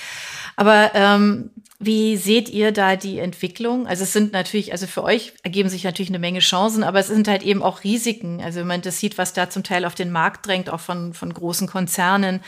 [0.57, 3.87] Aber ähm, Wie seht ihr da die Entwicklung?
[3.87, 7.09] Also es sind natürlich, also für euch ergeben sich natürlich eine Menge Chancen, aber es
[7.09, 8.41] sind halt eben auch Risiken.
[8.43, 11.13] Also wenn man das sieht, was da zum Teil auf den Markt drängt, auch von,
[11.13, 12.41] von großen Konzernen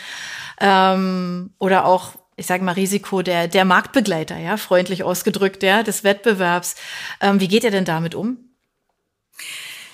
[0.60, 6.04] ähm, oder auch ich sage mal, Risiko der, der Marktbegleiter, ja, freundlich ausgedrückt, ja, des
[6.04, 6.76] Wettbewerbs.
[7.20, 8.38] Ähm, wie geht ihr denn damit um?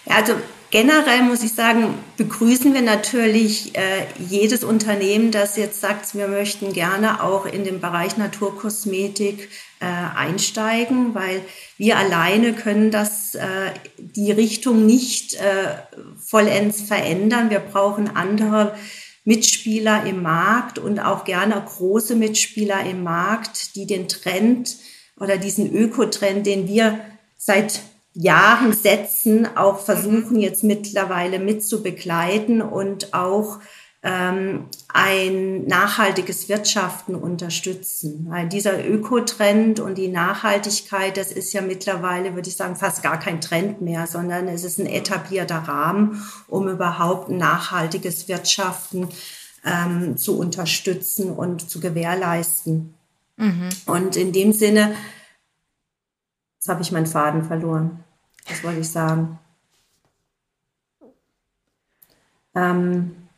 [0.06, 0.34] Also
[0.70, 6.72] generell muss ich sagen, begrüßen wir natürlich äh, jedes Unternehmen, das jetzt sagt, wir möchten
[6.72, 9.48] gerne auch in den Bereich Naturkosmetik
[9.80, 11.42] äh, einsteigen, weil
[11.78, 15.76] wir alleine können das äh, die Richtung nicht äh,
[16.18, 17.50] vollends verändern.
[17.50, 18.74] Wir brauchen andere
[19.24, 24.76] Mitspieler im Markt und auch gerne große Mitspieler im Markt, die den Trend
[25.18, 27.00] oder diesen Ökotrend, den wir
[27.38, 27.80] seit
[28.14, 33.58] Jahren setzen, auch versuchen jetzt mittlerweile mit zu begleiten und auch
[34.04, 38.26] ähm, ein nachhaltiges Wirtschaften unterstützen.
[38.28, 43.18] Weil dieser Ökotrend und die Nachhaltigkeit, das ist ja mittlerweile, würde ich sagen, fast gar
[43.18, 49.08] kein Trend mehr, sondern es ist ein etablierter Rahmen, um überhaupt ein nachhaltiges Wirtschaften
[49.64, 52.94] ähm, zu unterstützen und zu gewährleisten.
[53.38, 53.68] Mhm.
[53.86, 54.94] Und in dem Sinne,
[56.64, 58.02] jetzt habe ich meinen Faden verloren.
[58.48, 59.38] Was wollte ich sagen?
[62.54, 63.28] Ähm,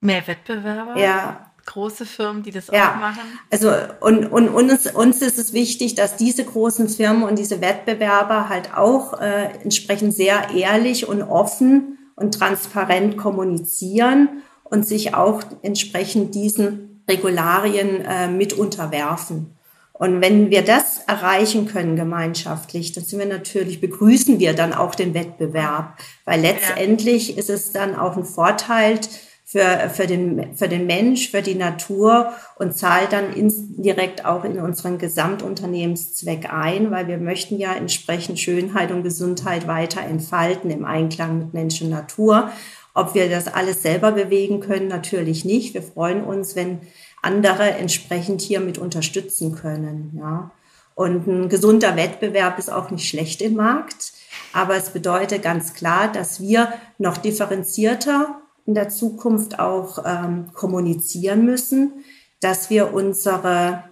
[0.00, 0.98] Mehr Wettbewerber?
[0.98, 1.52] Ja.
[1.66, 2.92] Große Firmen, die das ja.
[2.92, 3.20] auch machen?
[3.52, 8.48] Also, und, und uns, uns ist es wichtig, dass diese großen Firmen und diese Wettbewerber
[8.48, 16.34] halt auch äh, entsprechend sehr ehrlich und offen und transparent kommunizieren und sich auch entsprechend
[16.34, 19.55] diesen Regularien äh, mit unterwerfen.
[19.98, 24.94] Und wenn wir das erreichen können gemeinschaftlich, dann sind wir natürlich, begrüßen wir dann auch
[24.94, 27.36] den Wettbewerb, weil letztendlich ja.
[27.38, 29.00] ist es dann auch ein Vorteil
[29.48, 34.58] für, für, den, für den Mensch, für die Natur und zahlt dann indirekt auch in
[34.58, 41.38] unseren Gesamtunternehmenszweck ein, weil wir möchten ja entsprechend Schönheit und Gesundheit weiter entfalten im Einklang
[41.38, 42.50] mit Mensch und Natur.
[42.92, 45.74] Ob wir das alles selber bewegen können, natürlich nicht.
[45.74, 46.80] Wir freuen uns, wenn
[47.26, 50.16] andere entsprechend hier mit unterstützen können.
[50.16, 50.50] Ja.
[50.94, 54.12] Und ein gesunder Wettbewerb ist auch nicht schlecht im Markt.
[54.52, 61.44] Aber es bedeutet ganz klar, dass wir noch differenzierter in der Zukunft auch ähm, kommunizieren
[61.44, 62.04] müssen,
[62.40, 63.84] dass wir unsere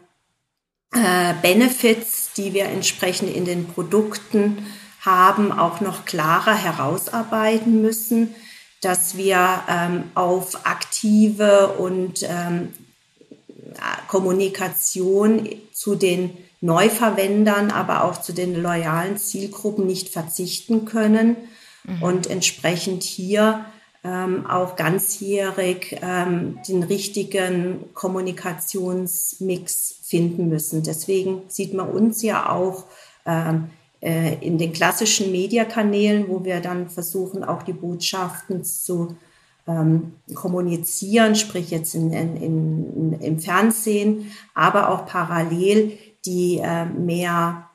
[0.92, 4.66] äh, Benefits, die wir entsprechend in den Produkten
[5.00, 8.34] haben, auch noch klarer herausarbeiten müssen,
[8.80, 12.72] dass wir ähm, auf aktive und ähm,
[14.08, 21.36] Kommunikation zu den Neuverwendern, aber auch zu den loyalen Zielgruppen nicht verzichten können
[21.84, 22.02] mhm.
[22.02, 23.66] und entsprechend hier
[24.02, 30.82] ähm, auch ganzjährig ähm, den richtigen Kommunikationsmix finden müssen.
[30.82, 32.84] Deswegen sieht man uns ja auch
[33.26, 39.16] ähm, äh, in den klassischen Mediakanälen, wo wir dann versuchen, auch die Botschaften zu
[39.66, 47.68] ähm, kommunizieren, sprich jetzt in, in, in, im Fernsehen, aber auch parallel die äh, mehr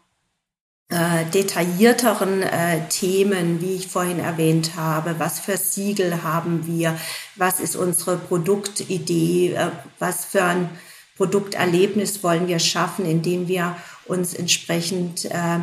[0.90, 5.16] äh, detaillierteren äh, Themen, wie ich vorhin erwähnt habe.
[5.20, 6.98] Was für Siegel haben wir?
[7.36, 9.54] Was ist unsere Produktidee?
[9.54, 9.68] Äh,
[10.00, 10.70] was für ein
[11.16, 13.76] Produkterlebnis wollen wir schaffen, indem wir
[14.06, 15.60] uns entsprechend äh,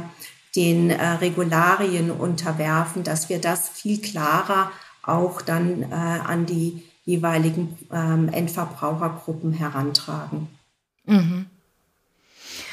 [0.55, 4.71] den äh, Regularien unterwerfen, dass wir das viel klarer
[5.07, 10.49] auch dann äh, an die jeweiligen ähm, Endverbrauchergruppen herantragen.
[11.05, 11.47] Mhm.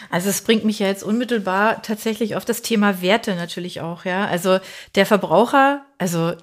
[0.09, 4.25] Also es bringt mich ja jetzt unmittelbar tatsächlich auf das Thema Werte natürlich auch, ja.
[4.25, 4.59] Also
[4.95, 6.33] der Verbraucher, also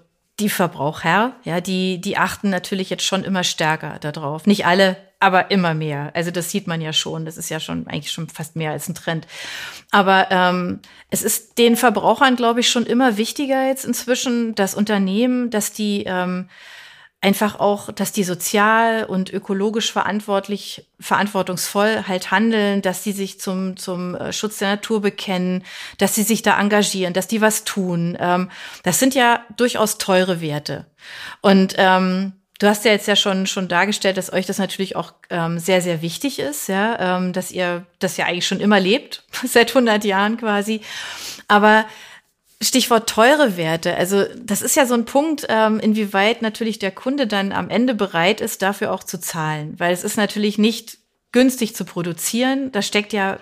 [0.40, 4.46] die Verbraucher, ja, die, die achten natürlich jetzt schon immer stärker darauf.
[4.46, 6.11] Nicht alle, aber immer mehr.
[6.14, 7.26] Also das sieht man ja schon.
[7.26, 9.26] Das ist ja schon eigentlich schon fast mehr als ein Trend.
[9.90, 10.80] Aber ähm,
[11.11, 16.04] es ist den Verbrauchern, glaube ich, schon immer wichtiger jetzt inzwischen, das Unternehmen, dass die
[16.06, 16.48] ähm,
[17.20, 23.76] einfach auch, dass die sozial und ökologisch verantwortlich, verantwortungsvoll halt handeln, dass sie sich zum,
[23.76, 25.64] zum äh, Schutz der Natur bekennen,
[25.98, 28.16] dass sie sich da engagieren, dass die was tun.
[28.18, 28.50] Ähm,
[28.85, 30.87] das sind ja durchaus teure Werte.
[31.42, 35.12] Und ähm, du hast ja jetzt ja schon, schon dargestellt, dass euch das natürlich auch
[35.30, 39.24] ähm, sehr, sehr wichtig ist, ja, ähm, dass ihr das ja eigentlich schon immer lebt,
[39.44, 40.82] seit 100 Jahren quasi.
[41.48, 41.86] Aber
[42.62, 43.96] Stichwort teure Werte.
[43.96, 47.94] Also das ist ja so ein Punkt, ähm, inwieweit natürlich der Kunde dann am Ende
[47.94, 49.74] bereit ist, dafür auch zu zahlen.
[49.78, 50.98] Weil es ist natürlich nicht
[51.32, 52.70] günstig zu produzieren.
[52.72, 53.38] Da steckt ja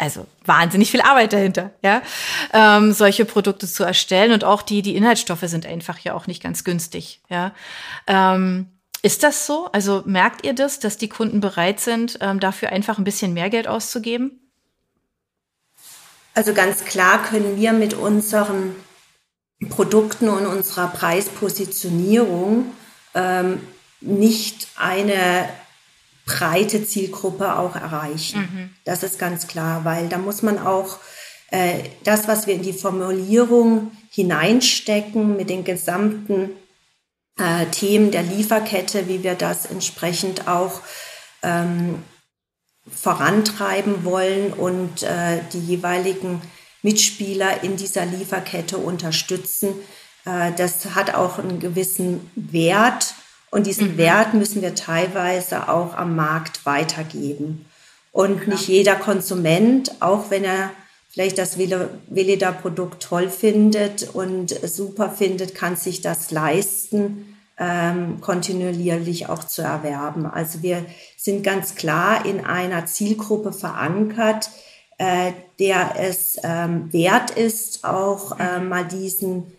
[0.00, 2.02] also wahnsinnig viel Arbeit dahinter, ja,
[2.52, 6.42] ähm, solche Produkte zu erstellen und auch die die Inhaltsstoffe sind einfach ja auch nicht
[6.42, 7.52] ganz günstig, ja.
[8.06, 8.66] Ähm,
[9.02, 9.68] Ist das so?
[9.72, 13.48] Also merkt ihr das, dass die Kunden bereit sind, ähm, dafür einfach ein bisschen mehr
[13.48, 14.40] Geld auszugeben?
[16.34, 18.76] Also ganz klar können wir mit unseren
[19.68, 22.72] Produkten und unserer Preispositionierung
[23.14, 23.60] ähm,
[24.00, 25.48] nicht eine
[26.30, 28.40] breite Zielgruppe auch erreichen.
[28.40, 28.70] Mhm.
[28.84, 30.98] Das ist ganz klar, weil da muss man auch
[31.50, 36.50] äh, das, was wir in die Formulierung hineinstecken mit den gesamten
[37.38, 40.80] äh, Themen der Lieferkette, wie wir das entsprechend auch
[41.42, 42.02] ähm,
[42.90, 46.40] vorantreiben wollen und äh, die jeweiligen
[46.82, 49.74] Mitspieler in dieser Lieferkette unterstützen.
[50.24, 53.14] Äh, das hat auch einen gewissen Wert
[53.50, 53.98] und diesen mhm.
[53.98, 57.66] Wert müssen wir teilweise auch am Markt weitergeben.
[58.12, 58.56] Und Klar.
[58.56, 60.70] nicht jeder Konsument, auch wenn er
[61.08, 69.44] vielleicht das Veleda-Produkt toll findet und super findet, kann sich das leisten, ähm, kontinuierlich auch
[69.44, 70.26] zu erwerben.
[70.26, 70.86] Also wir
[71.16, 74.50] sind ganz klar in einer Zielgruppe verankert,
[74.98, 79.52] äh, der es ähm, wert ist, auch äh, mal diesen,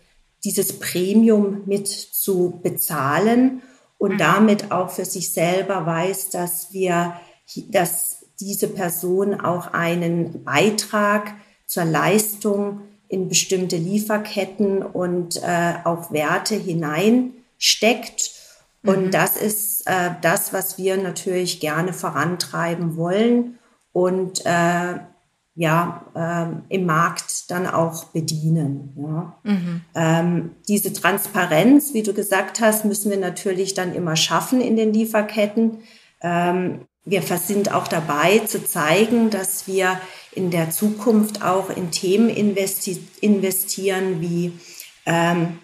[0.44, 3.62] dieses Premium mit zu bezahlen
[4.02, 4.18] und mhm.
[4.18, 7.20] damit auch für sich selber weiß, dass wir,
[7.68, 11.34] dass diese Person auch einen Beitrag
[11.66, 18.32] zur Leistung in bestimmte Lieferketten und äh, auch Werte hineinsteckt.
[18.84, 19.10] Und mhm.
[19.12, 23.60] das ist äh, das, was wir natürlich gerne vorantreiben wollen
[23.92, 24.94] und äh,
[25.54, 28.94] ja, ähm, im Markt dann auch bedienen.
[28.96, 29.36] Ja.
[29.42, 29.80] Mhm.
[29.94, 34.94] Ähm, diese Transparenz, wie du gesagt hast, müssen wir natürlich dann immer schaffen in den
[34.94, 35.78] Lieferketten.
[36.22, 42.28] Ähm, wir sind auch dabei zu zeigen, dass wir in der Zukunft auch in Themen
[42.30, 44.52] investi investieren, wie
[45.04, 45.58] ähm,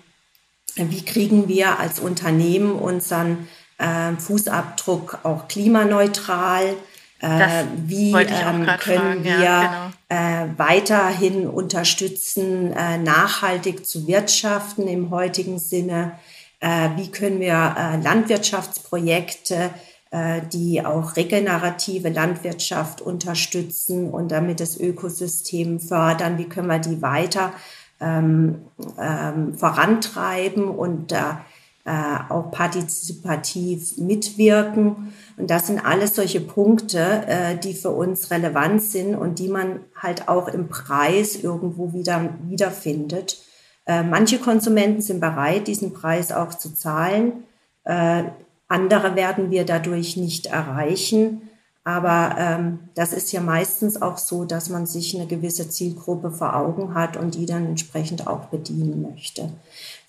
[0.74, 3.48] wie kriegen wir als Unternehmen unseren
[3.78, 6.76] äh, Fußabdruck auch klimaneutral
[7.20, 10.22] äh, wie ähm, können fragen, wir ja, genau.
[10.22, 16.12] äh, weiterhin unterstützen, äh, nachhaltig zu wirtschaften im heutigen Sinne?
[16.60, 19.70] Äh, wie können wir äh, Landwirtschaftsprojekte,
[20.10, 26.38] äh, die auch regenerative Landwirtschaft unterstützen und damit das Ökosystem fördern?
[26.38, 27.52] Wie können wir die weiter
[28.00, 28.62] ähm,
[28.98, 31.14] ähm, vorantreiben und
[32.28, 35.14] auch partizipativ mitwirken.
[35.38, 39.80] Und das sind alles solche Punkte, äh, die für uns relevant sind und die man
[39.94, 43.38] halt auch im Preis irgendwo wieder wiederfindet.
[43.86, 47.44] Äh, manche Konsumenten sind bereit, diesen Preis auch zu zahlen.
[47.84, 48.24] Äh,
[48.66, 51.42] andere werden wir dadurch nicht erreichen.
[51.84, 56.54] Aber ähm, das ist ja meistens auch so, dass man sich eine gewisse Zielgruppe vor
[56.54, 59.48] Augen hat und die dann entsprechend auch bedienen möchte.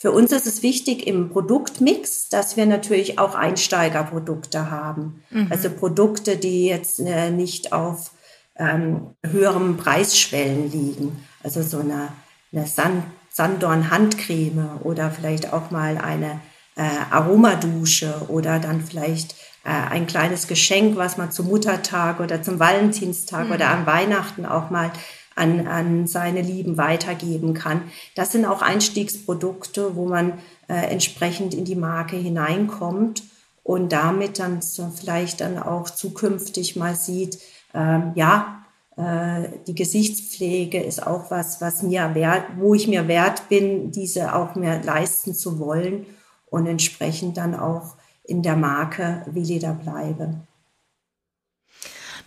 [0.01, 5.23] Für uns ist es wichtig im Produktmix, dass wir natürlich auch Einsteigerprodukte haben.
[5.29, 5.47] Mhm.
[5.49, 8.11] Also Produkte, die jetzt äh, nicht auf
[8.55, 11.25] ähm, höherem Preisschwellen liegen.
[11.43, 12.09] Also so eine,
[12.53, 16.39] eine Sand, Sanddorn-Handcreme oder vielleicht auch mal eine
[16.77, 16.81] äh,
[17.11, 19.35] Aromadusche oder dann vielleicht
[19.65, 23.51] äh, ein kleines Geschenk, was man zum Muttertag oder zum Valentinstag mhm.
[23.53, 24.91] oder an Weihnachten auch mal
[25.39, 27.81] an, an seine Lieben weitergeben kann.
[28.15, 30.33] Das sind auch Einstiegsprodukte, wo man
[30.67, 33.23] äh, entsprechend in die Marke hineinkommt
[33.63, 37.39] und damit dann so vielleicht dann auch zukünftig mal sieht,
[37.73, 38.65] ähm, ja,
[38.97, 44.35] äh, die Gesichtspflege ist auch was, was mir wert, wo ich mir wert bin, diese
[44.35, 46.05] auch mehr leisten zu wollen
[46.49, 50.41] und entsprechend dann auch in der Marke Veleda bleibe.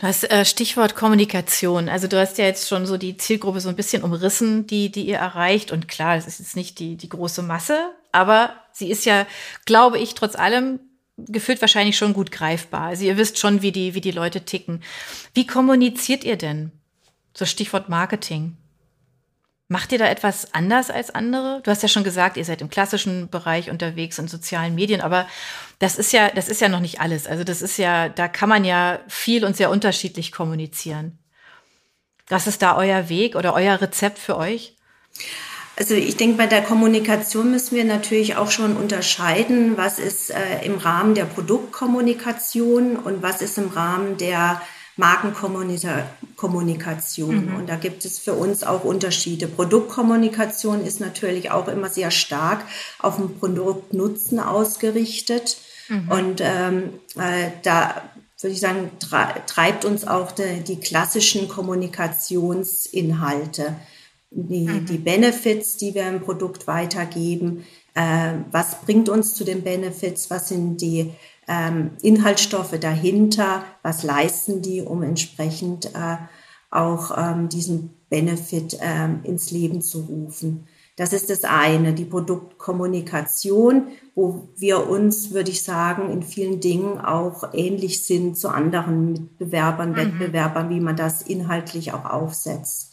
[0.03, 1.89] Du hast äh, Stichwort Kommunikation.
[1.89, 5.07] Also du hast ja jetzt schon so die Zielgruppe so ein bisschen umrissen, die, die
[5.07, 5.71] ihr erreicht.
[5.71, 9.29] Und klar, es ist jetzt nicht die, die große Masse, aber sie ist ja,
[9.65, 10.81] glaube ich, trotz allem
[11.17, 12.89] gefühlt wahrscheinlich schon gut greifbar.
[12.89, 14.83] Also ihr wisst schon, wie die, wie die Leute ticken.
[15.35, 16.73] Wie kommuniziert ihr denn?
[17.33, 18.57] So Stichwort Marketing.
[19.73, 21.63] Macht ihr da etwas anders als andere?
[21.63, 25.27] Du hast ja schon gesagt, ihr seid im klassischen Bereich unterwegs in sozialen Medien, aber
[25.79, 27.27] das ist ja, das ist ja noch nicht alles.
[27.27, 31.19] Also das ist ja, da kann man ja viel und sehr unterschiedlich kommunizieren.
[32.29, 34.77] Was ist da euer Weg oder euer Rezept für euch?
[35.79, 40.67] Also ich denke, bei der Kommunikation müssen wir natürlich auch schon unterscheiden, was ist äh,
[40.67, 44.61] im Rahmen der Produktkommunikation und was ist im Rahmen der
[44.97, 47.47] Markenkommunikation.
[47.47, 47.57] Mhm.
[47.57, 49.49] Und da gibt es für uns auch Unterschiede.
[49.49, 52.67] Produktkommunikation ist natürlich auch immer sehr stark
[52.99, 55.57] auf den Produktnutzen ausgerichtet.
[55.89, 56.11] Mhm.
[56.11, 58.03] Und ähm, äh, da
[58.41, 58.91] würde ich sagen,
[59.47, 63.77] treibt uns auch die, die klassischen Kommunikationsinhalte.
[64.31, 64.87] Die, mhm.
[64.87, 67.65] die Benefits, die wir im Produkt weitergeben,
[67.95, 71.13] äh, was bringt uns zu den Benefits, was sind die
[72.03, 76.17] Inhaltsstoffe dahinter, was leisten die, um entsprechend äh,
[76.71, 80.67] auch ähm, diesen Benefit ähm, ins Leben zu rufen.
[80.97, 87.01] Das ist das eine, die Produktkommunikation, wo wir uns, würde ich sagen, in vielen Dingen
[87.01, 89.97] auch ähnlich sind zu anderen Mitbewerbern, mhm.
[89.97, 92.93] Wettbewerbern, wie man das inhaltlich auch aufsetzt.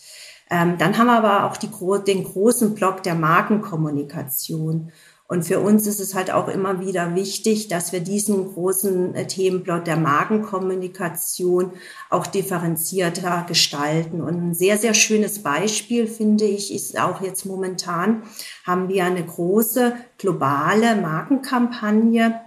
[0.49, 1.69] Ähm, dann haben wir aber auch die,
[2.07, 4.91] den großen Block der Markenkommunikation.
[5.29, 9.27] Und für uns ist es halt auch immer wieder wichtig, dass wir diesen großen äh,
[9.27, 11.73] Themenblock der Magenkommunikation
[12.09, 14.21] auch differenzierter gestalten.
[14.21, 18.23] Und ein sehr, sehr schönes Beispiel, finde ich, ist auch jetzt momentan,
[18.65, 22.41] haben wir eine große globale Markenkampagne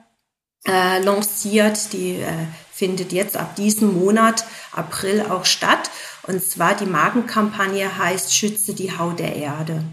[0.67, 2.33] äh, lanciert, die äh,
[2.73, 5.89] findet jetzt ab diesem Monat, April, auch statt.
[6.27, 9.85] Und zwar die Markenkampagne heißt Schütze die Haut der Erde.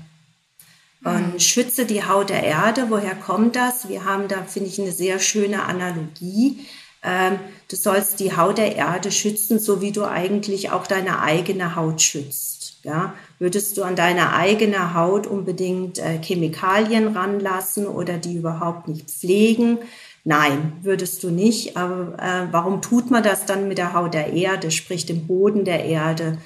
[1.03, 1.39] Und mhm.
[1.39, 2.87] schütze die Haut der Erde.
[2.89, 3.87] Woher kommt das?
[3.87, 6.65] Wir haben da, finde ich, eine sehr schöne Analogie.
[7.01, 7.39] Ähm,
[7.69, 12.01] du sollst die Haut der Erde schützen, so wie du eigentlich auch deine eigene Haut
[12.01, 12.79] schützt.
[12.83, 13.13] Ja?
[13.39, 19.77] Würdest du an deine eigene Haut unbedingt äh, Chemikalien ranlassen oder die überhaupt nicht pflegen?
[20.25, 21.77] Nein, würdest du nicht.
[21.77, 25.63] Aber äh, warum tut man das dann mit der Haut der Erde, sprich dem Boden
[25.63, 26.37] der Erde?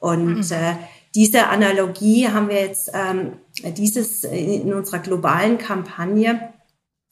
[0.00, 0.42] Und mhm.
[0.50, 0.74] äh,
[1.14, 3.34] diese Analogie haben wir jetzt ähm,
[3.76, 6.54] dieses in unserer globalen Kampagne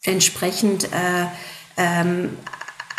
[0.05, 1.27] entsprechend äh,
[1.77, 2.39] ähm,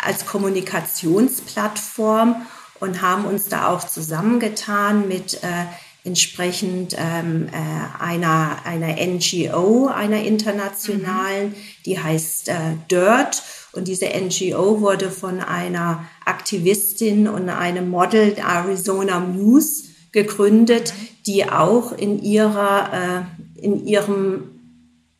[0.02, 2.46] als Kommunikationsplattform
[2.80, 5.64] und haben uns da auch zusammengetan mit äh,
[6.04, 11.54] entsprechend ähm, äh, einer, einer NGO, einer internationalen, mhm.
[11.84, 12.54] die heißt äh,
[12.90, 13.42] DIRT.
[13.72, 20.94] Und diese NGO wurde von einer Aktivistin und einem Model Arizona Muse gegründet,
[21.26, 23.22] die auch in ihrer, äh,
[23.62, 24.60] in ihrem,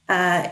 [0.07, 0.49] äh,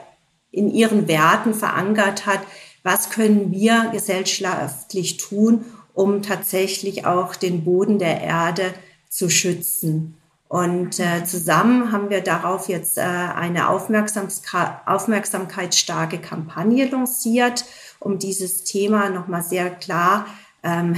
[0.50, 2.40] in ihren Werten verankert hat,
[2.82, 5.64] was können wir gesellschaftlich tun,
[5.94, 8.72] um tatsächlich auch den Boden der Erde
[9.08, 10.18] zu schützen.
[10.48, 17.66] Und äh, zusammen haben wir darauf jetzt äh, eine aufmerksamkeitsstarke Kampagne lanciert,
[18.00, 20.26] um dieses Thema nochmal sehr klar
[20.62, 20.94] ähm,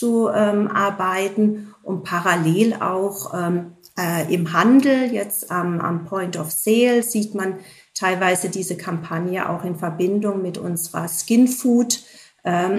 [0.00, 7.34] herauszuarbeiten und parallel auch ähm, äh, im Handel, jetzt am, am Point of Sale, sieht
[7.34, 7.58] man
[7.94, 12.00] teilweise diese Kampagne auch in Verbindung mit unserer Skin Food
[12.44, 12.74] ähm,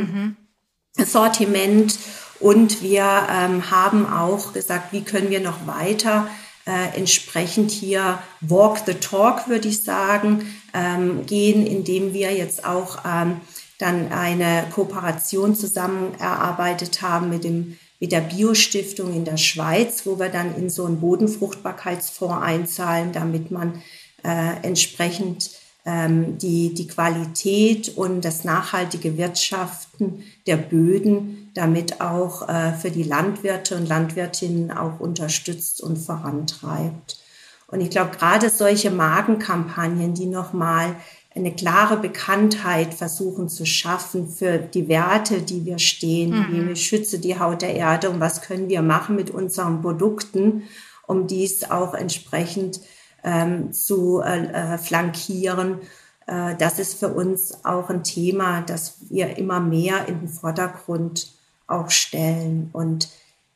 [0.97, 1.05] mhm.
[1.05, 1.99] Sortiment.
[2.39, 6.29] Und wir ähm, haben auch gesagt, wie können wir noch weiter
[6.65, 12.99] äh, entsprechend hier Walk the Talk, würde ich sagen, ähm, gehen, indem wir jetzt auch
[13.05, 13.41] ähm,
[13.79, 20.19] dann eine Kooperation zusammen erarbeitet haben mit dem mit der Biostiftung in der Schweiz, wo
[20.19, 23.81] wir dann in so einen Bodenfruchtbarkeitsfonds einzahlen, damit man
[24.23, 25.51] äh, entsprechend
[25.85, 33.03] ähm, die, die Qualität und das nachhaltige Wirtschaften der Böden damit auch äh, für die
[33.03, 37.19] Landwirte und Landwirtinnen auch unterstützt und vorantreibt.
[37.67, 40.95] Und ich glaube, gerade solche Magenkampagnen, die nochmal
[41.35, 46.69] eine klare Bekanntheit versuchen zu schaffen für die Werte, die wir stehen, mhm.
[46.69, 50.63] wie schütze die Haut der Erde und was können wir machen mit unseren Produkten,
[51.05, 52.81] um dies auch entsprechend
[53.23, 55.81] ähm, zu äh, äh, flankieren.
[56.25, 61.33] Äh, das ist für uns auch ein Thema, das wir immer mehr in den Vordergrund
[61.67, 62.69] auch stellen.
[62.73, 63.09] Und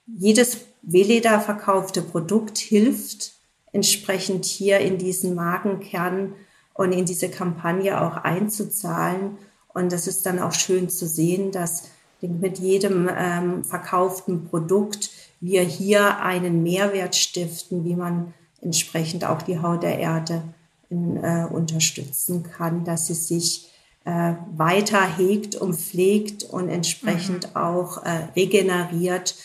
[0.06, 3.34] jedes Veleda verkaufte Produkt hilft
[3.72, 6.36] entsprechend hier in diesen Markenkern
[6.74, 9.38] und in diese Kampagne auch einzuzahlen.
[9.74, 11.90] Und das ist dann auch schön zu sehen, dass
[12.22, 15.10] mit jedem ähm, verkauften Produkt
[15.42, 20.42] wir hier einen Mehrwert stiften, wie man entsprechend auch die Haut der Erde
[20.90, 23.70] in, äh, unterstützen kann, dass sie sich
[24.06, 27.56] äh, weiter hegt und pflegt und entsprechend mhm.
[27.56, 29.36] auch äh, regeneriert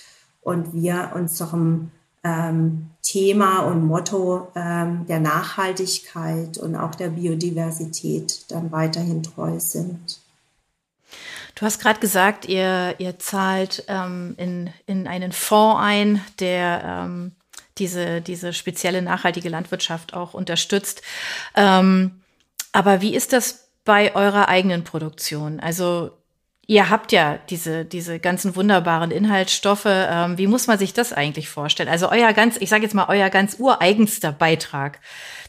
[0.43, 1.91] und wir unserem
[2.23, 10.21] ähm, Thema und Motto ähm, der Nachhaltigkeit und auch der Biodiversität dann weiterhin treu sind.
[11.55, 17.33] Du hast gerade gesagt, ihr, ihr zahlt ähm, in, in einen Fonds ein, der ähm,
[17.79, 21.01] diese, diese spezielle nachhaltige Landwirtschaft auch unterstützt.
[21.55, 22.21] Ähm,
[22.73, 25.61] aber wie ist das bei eurer eigenen Produktion?
[25.61, 26.11] Also
[26.71, 29.87] Ihr habt ja diese, diese ganzen wunderbaren Inhaltsstoffe.
[29.87, 31.89] Ähm, wie muss man sich das eigentlich vorstellen?
[31.89, 35.01] Also euer ganz, ich sage jetzt mal, euer ganz ureigenster Beitrag,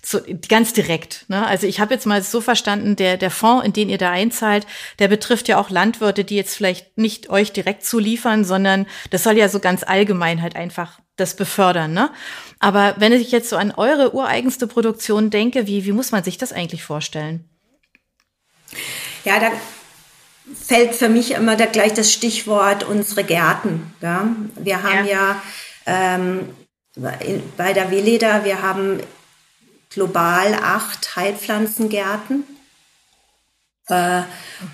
[0.01, 1.25] zu, ganz direkt.
[1.27, 1.45] Ne?
[1.45, 4.65] Also ich habe jetzt mal so verstanden, der, der Fonds, in den ihr da einzahlt,
[4.99, 9.37] der betrifft ja auch Landwirte, die jetzt vielleicht nicht euch direkt zuliefern, sondern das soll
[9.37, 11.91] ja so ganz allgemein halt einfach das befördern.
[11.91, 12.11] Ne?
[12.59, 16.37] Aber wenn ich jetzt so an eure ureigenste Produktion denke, wie, wie muss man sich
[16.37, 17.49] das eigentlich vorstellen?
[19.25, 19.51] Ja, da
[20.55, 23.93] fällt für mich immer da gleich das Stichwort unsere Gärten.
[24.01, 24.35] Ja?
[24.55, 25.41] Wir haben ja,
[25.85, 26.49] ja ähm,
[27.57, 28.99] bei der Weleda, wir haben
[29.89, 32.43] global acht Heilpflanzengärten.
[33.89, 34.25] Äh, mhm.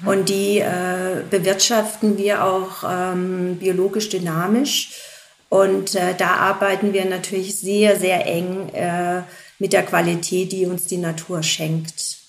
[0.06, 4.92] Und die äh, bewirtschaften wir auch ähm, biologisch dynamisch.
[5.50, 9.22] Und äh, da arbeiten wir natürlich sehr, sehr eng äh,
[9.58, 12.25] mit der Qualität, die uns die Natur schenkt.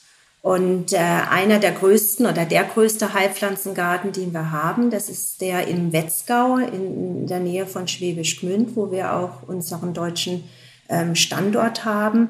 [0.47, 5.67] Und äh, einer der größten oder der größte Heilpflanzengarten, den wir haben, das ist der
[5.67, 10.45] im Wetzgau in, der Nähe von Schwäbisch Gmünd, wo wir auch unseren deutschen
[10.89, 12.29] ähm, Standort haben.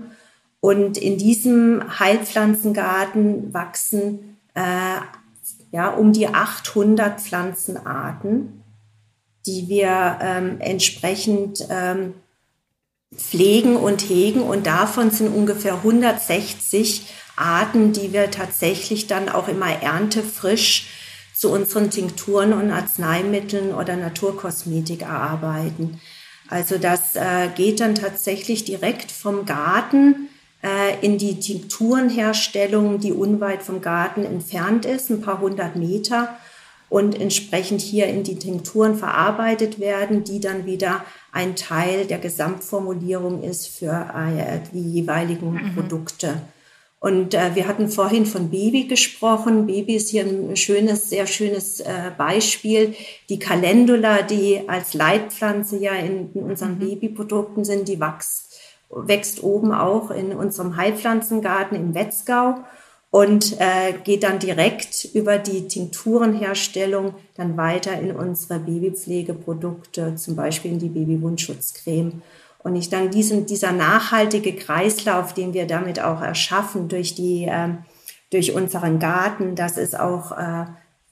[0.61, 4.97] Und in diesem Heilpflanzengarten wachsen äh,
[5.71, 8.62] ja, um die 800 Pflanzenarten,
[9.45, 12.14] die wir ähm, entsprechend ähm,
[13.14, 14.41] pflegen und hegen.
[14.41, 20.89] Und davon sind ungefähr 160 Arten, die wir tatsächlich dann auch immer erntefrisch
[21.34, 26.01] zu unseren Tinkturen und Arzneimitteln oder Naturkosmetik erarbeiten.
[26.49, 30.28] Also das äh, geht dann tatsächlich direkt vom Garten
[30.62, 36.37] äh, in die Tinkturenherstellung, die unweit vom Garten entfernt ist, ein paar hundert Meter
[36.89, 43.43] und entsprechend hier in die Tinkturen verarbeitet werden, die dann wieder ein Teil der Gesamtformulierung
[43.43, 45.74] ist für äh, die jeweiligen mhm.
[45.74, 46.41] Produkte.
[46.99, 49.67] Und äh, wir hatten vorhin von Baby gesprochen.
[49.67, 52.95] Baby ist hier ein schönes, sehr schönes äh, Beispiel.
[53.29, 56.79] Die Calendula, die als Leitpflanze ja in, in unseren mhm.
[56.81, 58.59] Babyprodukten sind, die wächst,
[58.91, 62.65] wächst oben auch in unserem Heilpflanzengarten im Wetzgau
[63.11, 70.73] und äh, geht dann direkt über die Tinkturenherstellung dann weiter in unsere Babypflegeprodukte, zum Beispiel
[70.73, 72.23] in die Babywundschutzcreme.
[72.67, 77.69] Und ich denke, diesen, dieser nachhaltige Kreislauf, den wir damit auch erschaffen durch, die, äh,
[78.33, 80.64] durch unseren Garten, das ist auch äh,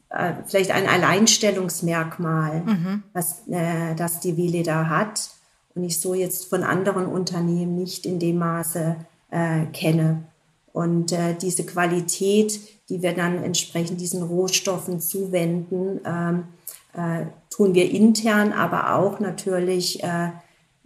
[0.09, 3.03] äh, vielleicht ein Alleinstellungsmerkmal, mhm.
[3.13, 5.31] was äh, das die Wille da hat.
[5.77, 8.97] Und ich so jetzt von anderen Unternehmen nicht in dem Maße
[9.31, 10.25] äh, kenne.
[10.73, 16.49] Und äh, diese Qualität, die wir dann entsprechend diesen Rohstoffen zuwenden, ähm,
[16.95, 20.31] äh, tun wir intern, aber auch natürlich äh,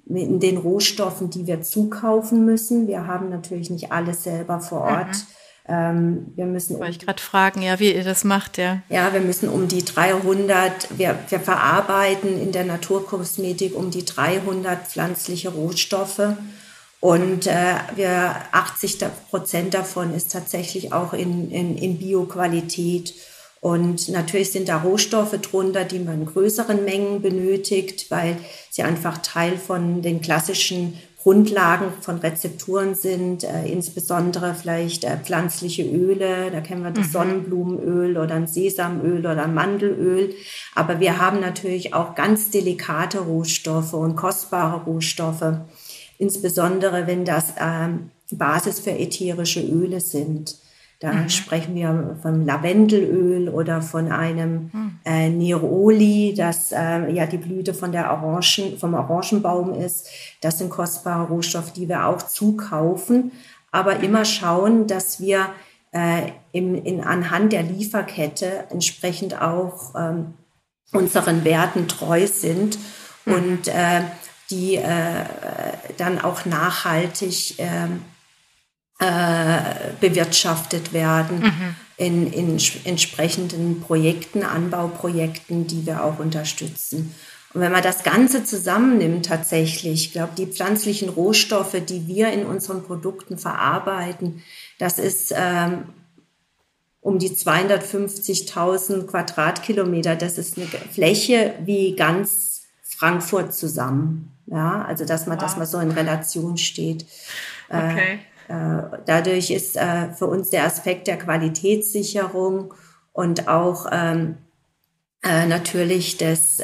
[0.09, 2.89] in den Rohstoffen, die wir zukaufen müssen.
[2.89, 5.09] Wir haben natürlich nicht alles selber vor Ort.
[5.09, 5.39] Mhm.
[5.71, 6.79] Ähm, wir müssen.
[6.79, 8.81] Wollte ich gerade fragen, ja, wie ihr das macht, ja.
[8.89, 14.89] Ja, wir müssen um die 300, wir, wir verarbeiten in der Naturkosmetik um die 300
[14.89, 16.37] pflanzliche Rohstoffe.
[17.01, 18.99] Und äh, wir 80
[19.31, 23.15] Prozent davon ist tatsächlich auch in, in, in Bioqualität.
[23.61, 28.37] Und natürlich sind da Rohstoffe drunter, die man in größeren Mengen benötigt, weil
[28.71, 35.83] sie einfach Teil von den klassischen Grundlagen von Rezepturen sind, äh, insbesondere vielleicht äh, pflanzliche
[35.83, 37.13] Öle, da kennen wir das mhm.
[37.13, 40.33] Sonnenblumenöl oder ein Sesamöl oder ein Mandelöl.
[40.77, 45.59] Aber wir haben natürlich auch ganz delikate Rohstoffe und kostbare Rohstoffe,
[46.19, 50.57] insbesondere wenn das ähm, Basis für ätherische Öle sind.
[51.01, 51.29] Da mhm.
[51.29, 54.99] sprechen wir von Lavendelöl oder von einem mhm.
[55.05, 60.09] äh, Neroli, das äh, ja die Blüte von der Orangen, vom Orangenbaum ist.
[60.41, 63.31] Das sind kostbare Rohstoffe, die wir auch zukaufen,
[63.71, 65.51] aber immer schauen, dass wir
[65.93, 70.35] äh, im, in, anhand der Lieferkette entsprechend auch ähm,
[70.93, 72.77] unseren Werten treu sind
[73.25, 73.33] mhm.
[73.33, 74.03] und äh,
[74.51, 75.25] die äh,
[75.97, 78.03] dann auch nachhaltig ähm,
[78.99, 81.77] äh, bewirtschaftet werden mhm.
[81.97, 87.15] in, in entsprechenden Projekten, Anbauprojekten, die wir auch unterstützen.
[87.55, 92.45] Und wenn man das Ganze zusammennimmt tatsächlich, ich glaube, die pflanzlichen Rohstoffe, die wir in
[92.45, 94.43] unseren Produkten verarbeiten,
[94.79, 95.85] das ist ähm,
[97.01, 100.15] um die 250.000 Quadratkilometer.
[100.17, 104.33] Das ist eine Fläche wie ganz Frankfurt zusammen.
[104.47, 105.43] Ja, also dass man, wow.
[105.43, 107.07] dass man so in Relation steht.
[107.69, 108.19] Äh, okay.
[108.49, 112.73] Äh, dadurch ist äh, für uns der Aspekt der Qualitätssicherung
[113.13, 114.39] und auch ähm,
[115.23, 116.63] äh, natürlich des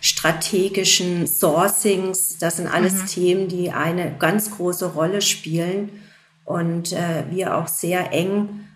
[0.00, 3.06] strategischen Sourcings, das sind alles mhm.
[3.06, 5.90] Themen, die eine ganz große Rolle spielen
[6.44, 6.92] und
[7.30, 8.66] wir auch sehr eng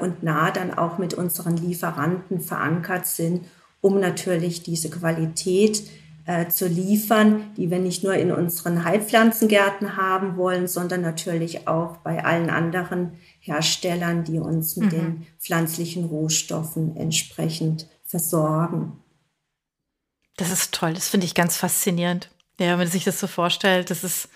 [0.00, 3.46] und nah dann auch mit unseren Lieferanten verankert sind,
[3.80, 5.82] um natürlich diese Qualität
[6.30, 11.96] äh, zu liefern, die wir nicht nur in unseren Heilpflanzengärten haben wollen, sondern natürlich auch
[11.96, 14.96] bei allen anderen Herstellern, die uns mit mhm.
[14.96, 19.02] den pflanzlichen Rohstoffen entsprechend versorgen.
[20.36, 22.30] Das ist toll, das finde ich ganz faszinierend.
[22.60, 24.28] Ja, wenn man sich das so vorstellt, das ist,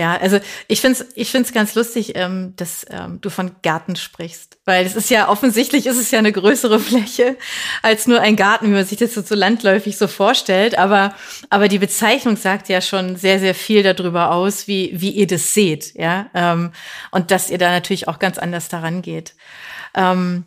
[0.00, 3.96] ja, also ich finde es ich find's ganz lustig, ähm, dass ähm, du von Garten
[3.96, 4.56] sprichst.
[4.64, 7.36] Weil es ist ja offensichtlich ist es ja eine größere Fläche
[7.82, 10.78] als nur ein Garten, wie man sich das so, so landläufig so vorstellt.
[10.78, 11.14] Aber,
[11.50, 15.52] aber die Bezeichnung sagt ja schon sehr, sehr viel darüber aus, wie, wie ihr das
[15.52, 16.30] seht, ja.
[16.32, 16.72] Ähm,
[17.10, 19.34] und dass ihr da natürlich auch ganz anders daran geht.
[19.94, 20.46] Ähm,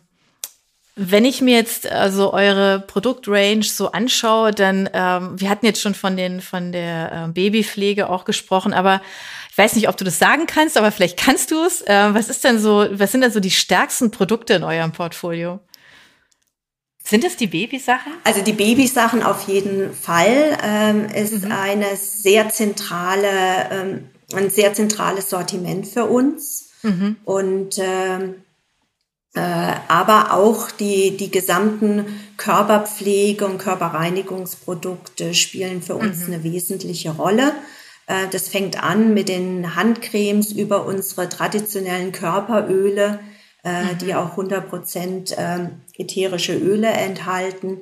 [0.96, 5.94] wenn ich mir jetzt also eure Produktrange so anschaue, dann ähm, wir hatten jetzt schon
[5.94, 9.00] von den von der äh, Babypflege auch gesprochen, aber
[9.50, 11.80] ich weiß nicht, ob du das sagen kannst, aber vielleicht kannst du es.
[11.82, 15.60] Äh, was ist denn so, was sind denn so die stärksten Produkte in eurem Portfolio?
[17.06, 18.12] Sind es die Babysachen?
[18.24, 20.58] Also die Babysachen auf jeden Fall.
[20.62, 21.52] Ähm, ist mhm.
[21.52, 23.28] eine sehr zentrale,
[23.70, 26.70] ähm, ein sehr zentrales Sortiment für uns.
[26.82, 27.16] Mhm.
[27.24, 28.43] Und ähm, äh,
[29.36, 32.06] aber auch die, die gesamten
[32.36, 36.34] Körperpflege und Körperreinigungsprodukte spielen für uns mhm.
[36.34, 37.52] eine wesentliche Rolle.
[38.06, 43.20] Äh, das fängt an mit den Handcremes über unsere traditionellen Körperöle,
[43.62, 43.98] äh, mhm.
[43.98, 47.78] die auch 100 Prozent ähm, ätherische Öle enthalten.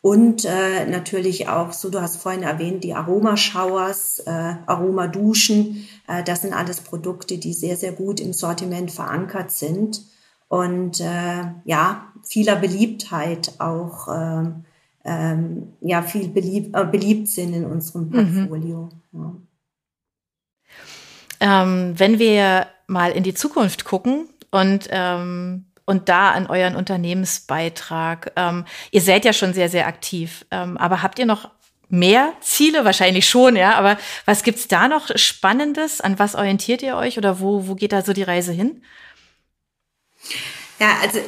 [0.00, 4.30] Und äh, natürlich auch, so du hast vorhin erwähnt, die Aromaschauers, äh,
[4.66, 5.86] Aromaduschen.
[6.08, 10.11] Äh, das sind alles Produkte, die sehr, sehr gut im Sortiment verankert sind
[10.52, 14.66] und äh, ja, vieler Beliebtheit auch, ähm,
[15.02, 18.48] ähm, ja, viel beliebt, äh, beliebt sind in unserem mhm.
[18.48, 18.90] Portfolio.
[19.12, 19.46] Mhm.
[21.40, 21.62] Ja.
[21.62, 28.32] Ähm, wenn wir mal in die Zukunft gucken und ähm, und da an euren Unternehmensbeitrag.
[28.36, 31.50] Ähm, ihr seid ja schon sehr, sehr aktiv, ähm, aber habt ihr noch
[31.88, 32.84] mehr Ziele?
[32.84, 33.74] Wahrscheinlich schon, ja.
[33.74, 33.96] Aber
[34.26, 36.02] was gibt's da noch Spannendes?
[36.02, 38.82] An was orientiert ihr euch oder wo, wo geht da so die Reise hin?
[40.78, 41.20] Ja, also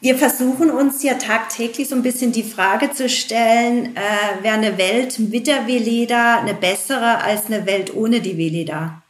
[0.00, 4.76] wir versuchen uns ja tagtäglich so ein bisschen die Frage zu stellen, äh, wäre eine
[4.76, 9.02] Welt mit der Veleda eine bessere als eine Welt ohne die Veleda?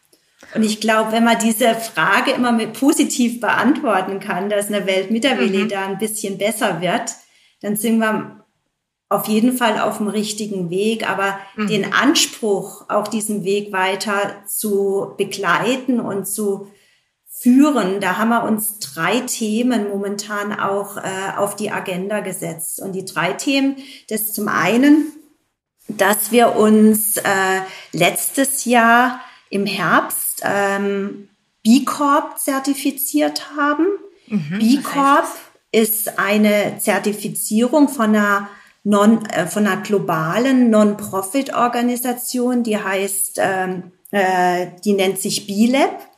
[0.55, 5.11] Und ich glaube, wenn man diese Frage immer mit positiv beantworten kann, dass eine Welt
[5.11, 5.93] mit der Veleda mhm.
[5.95, 7.11] ein bisschen besser wird,
[7.61, 8.45] dann sind wir
[9.09, 11.09] auf jeden Fall auf dem richtigen Weg.
[11.11, 11.67] Aber mhm.
[11.67, 16.69] den Anspruch, auch diesen Weg weiter zu begleiten und zu
[17.45, 18.01] führen.
[18.01, 22.81] Da haben wir uns drei Themen momentan auch äh, auf die Agenda gesetzt.
[22.81, 23.77] Und die drei Themen,
[24.09, 25.13] das ist zum einen,
[25.87, 27.61] dass wir uns äh,
[27.93, 29.21] letztes Jahr
[29.51, 31.29] im Herbst ähm,
[31.63, 33.89] B Corp zertifiziert haben.
[34.27, 35.29] Mhm, B Corp
[35.71, 38.49] ist eine Zertifizierung von einer
[38.85, 46.14] non, äh, von einer globalen Non-Profit-Organisation, die heißt, ähm, äh, die nennt sich B-Lab.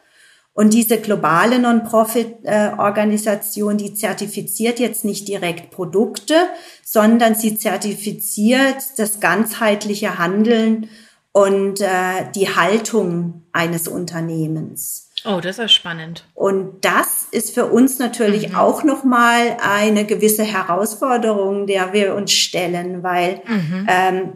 [0.57, 6.35] Und diese globale Non-Profit-Organisation, die zertifiziert jetzt nicht direkt Produkte,
[6.83, 10.89] sondern sie zertifiziert das ganzheitliche Handeln
[11.33, 15.11] und äh, die Haltung eines Unternehmens.
[15.27, 16.25] Oh, das ist spannend.
[16.33, 18.55] Und das ist für uns natürlich mhm.
[18.55, 23.87] auch nochmal eine gewisse Herausforderung, der wir uns stellen, weil mhm.
[23.91, 24.33] ähm,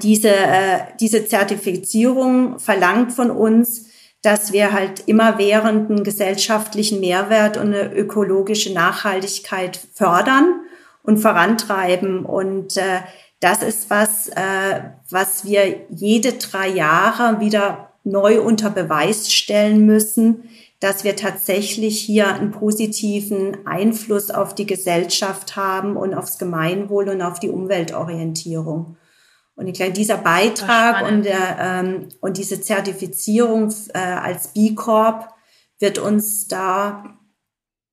[0.00, 3.86] diese, äh, diese Zertifizierung verlangt von uns,
[4.22, 10.60] dass wir halt immerwährend einen gesellschaftlichen Mehrwert und eine ökologische Nachhaltigkeit fördern
[11.02, 12.24] und vorantreiben.
[12.24, 13.00] Und äh,
[13.40, 20.48] das ist was, äh, was wir jede drei Jahre wieder neu unter Beweis stellen müssen,
[20.78, 27.22] dass wir tatsächlich hier einen positiven Einfluss auf die Gesellschaft haben und aufs Gemeinwohl und
[27.22, 28.96] auf die Umweltorientierung.
[29.62, 35.28] Und ich glaube, dieser Beitrag und, der, ähm, und diese Zertifizierung äh, als B Corp
[35.78, 37.16] wird uns da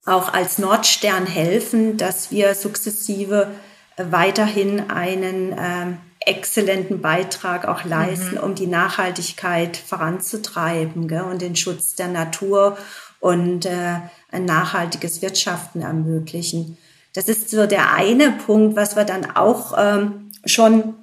[0.04, 3.52] auch als Nordstern helfen, dass wir sukzessive
[3.98, 8.44] äh, weiterhin einen äh, exzellenten Beitrag auch leisten, mhm.
[8.44, 12.80] um die Nachhaltigkeit voranzutreiben gell, und den Schutz der Natur
[13.20, 14.00] und äh,
[14.32, 16.80] ein nachhaltiges Wirtschaften ermöglichen.
[17.14, 20.96] Das ist so der eine Punkt, was wir dann auch ähm, schon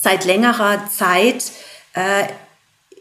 [0.00, 1.52] seit längerer Zeit
[1.94, 2.24] äh,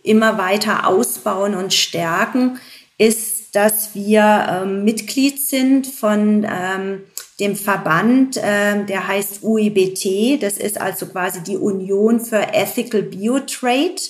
[0.03, 2.59] immer weiter ausbauen und stärken,
[2.97, 7.03] ist, dass wir ähm, Mitglied sind von ähm,
[7.39, 10.41] dem Verband, äh, der heißt UIBT.
[10.41, 14.01] Das ist also quasi die Union für Ethical Biotrade.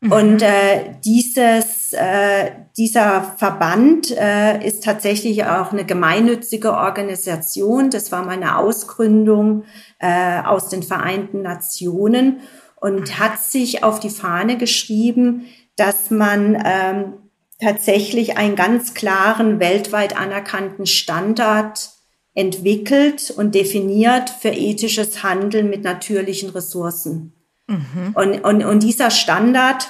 [0.00, 0.12] Mhm.
[0.12, 7.90] Und äh, dieses äh, dieser Verband äh, ist tatsächlich auch eine gemeinnützige Organisation.
[7.90, 9.64] Das war meine Ausgründung
[9.98, 12.40] äh, aus den Vereinten Nationen
[12.76, 17.14] und hat sich auf die Fahne geschrieben, dass man ähm,
[17.60, 21.90] tatsächlich einen ganz klaren, weltweit anerkannten Standard
[22.34, 27.32] entwickelt und definiert für ethisches Handeln mit natürlichen Ressourcen.
[27.66, 28.12] Mhm.
[28.14, 29.88] Und, und, und dieser Standard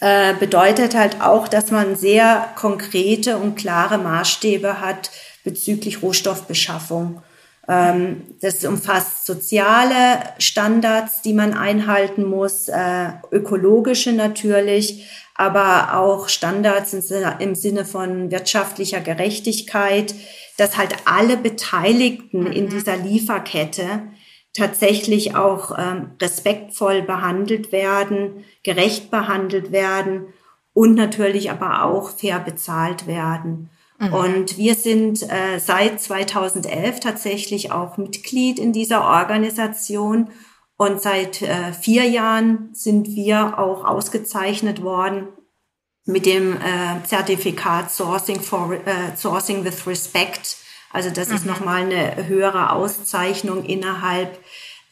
[0.00, 5.10] äh, bedeutet halt auch, dass man sehr konkrete und klare Maßstäbe hat
[5.44, 7.22] bezüglich Rohstoffbeschaffung.
[7.68, 16.92] Ähm, das umfasst soziale Standards, die man einhalten muss, äh, ökologische natürlich, aber auch Standards
[16.92, 20.14] im Sinne, von wirtschaftlicher Gerechtigkeit,
[20.56, 22.70] dass halt alle Beteiligten in mhm.
[22.70, 24.02] dieser Lieferkette
[24.54, 30.28] tatsächlich auch ähm, respektvoll behandelt werden, gerecht behandelt werden
[30.72, 33.70] und natürlich aber auch fair bezahlt werden.
[33.98, 34.14] Mhm.
[34.14, 40.30] Und wir sind äh, seit 2011 tatsächlich auch Mitglied in dieser Organisation.
[40.76, 45.28] Und seit äh, vier Jahren sind wir auch ausgezeichnet worden
[46.06, 50.56] mit dem äh, Zertifikat Sourcing, for, äh, Sourcing with Respect.
[50.94, 51.34] Also das mhm.
[51.34, 54.38] ist nochmal eine höhere Auszeichnung innerhalb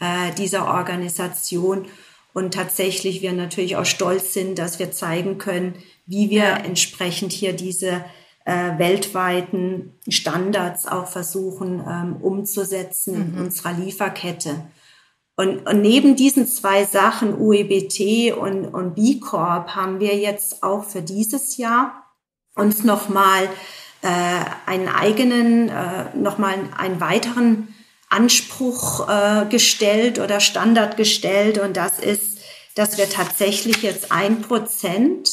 [0.01, 1.87] äh, dieser Organisation.
[2.35, 5.77] Und tatsächlich wir natürlich auch stolz sind, dass wir zeigen können,
[6.07, 6.57] wie wir ja.
[6.57, 8.05] entsprechend hier diese
[8.45, 13.39] äh, weltweiten Standards auch versuchen ähm, umzusetzen mhm.
[13.39, 14.57] in unserer Lieferkette.
[15.37, 20.85] Und, und neben diesen zwei Sachen, UEBT und, und B Corp, haben wir jetzt auch
[20.85, 22.03] für dieses Jahr
[22.57, 23.49] uns nochmal
[24.07, 27.75] einen eigenen, äh, nochmal einen weiteren
[28.09, 31.59] Anspruch äh, gestellt oder Standard gestellt.
[31.59, 32.41] Und das ist,
[32.75, 35.31] dass wir tatsächlich jetzt ein Prozent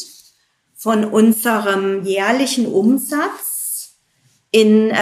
[0.75, 3.95] von unserem jährlichen Umsatz
[4.51, 4.97] in, äh,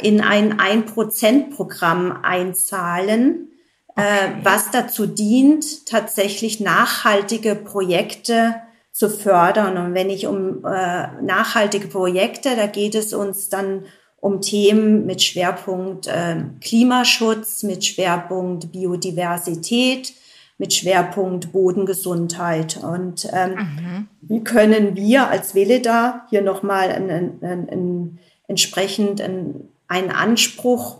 [0.00, 3.50] in ein Ein-Prozent-Programm einzahlen
[3.96, 8.54] äh, was dazu dient, tatsächlich nachhaltige Projekte
[9.00, 9.78] zu fördern.
[9.78, 13.86] Und wenn ich um äh, nachhaltige Projekte, da geht es uns dann
[14.18, 20.12] um Themen mit Schwerpunkt äh, Klimaschutz, mit Schwerpunkt Biodiversität,
[20.58, 22.76] mit Schwerpunkt Bodengesundheit.
[22.76, 24.08] Und ähm, mhm.
[24.20, 30.98] wie können wir als Veleda hier nochmal einen, einen, einen, entsprechend einen, einen Anspruch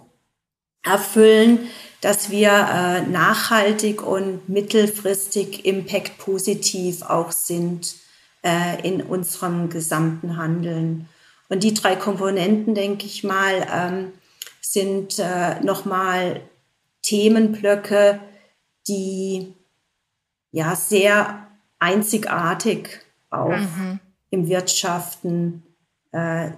[0.83, 1.69] erfüllen,
[2.01, 7.97] dass wir äh, nachhaltig und mittelfristig impact positiv auch sind
[8.43, 11.09] äh, in unserem gesamten Handeln.
[11.49, 14.13] Und die drei Komponenten, denke ich mal, ähm,
[14.61, 16.41] sind äh, nochmal
[17.03, 18.21] Themenblöcke,
[18.89, 19.55] die
[20.53, 23.01] ja sehr einzigartig
[23.31, 24.01] auch mhm.
[24.31, 25.65] im Wirtschaften
[26.13, 26.51] äh,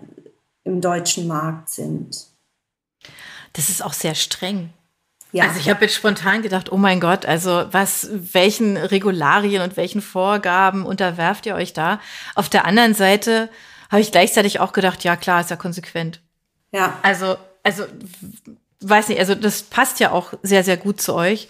[0.64, 2.26] im deutschen Markt sind.
[3.52, 4.72] Das ist auch sehr streng.
[5.32, 5.44] Ja.
[5.44, 10.02] Also ich habe jetzt spontan gedacht, oh mein Gott, also was, welchen Regularien und welchen
[10.02, 12.00] Vorgaben unterwerft ihr euch da?
[12.34, 13.48] Auf der anderen Seite
[13.90, 16.20] habe ich gleichzeitig auch gedacht, ja klar, ist ja konsequent.
[16.70, 16.98] Ja.
[17.02, 17.84] Also, also
[18.80, 21.48] weiß nicht, also das passt ja auch sehr, sehr gut zu euch.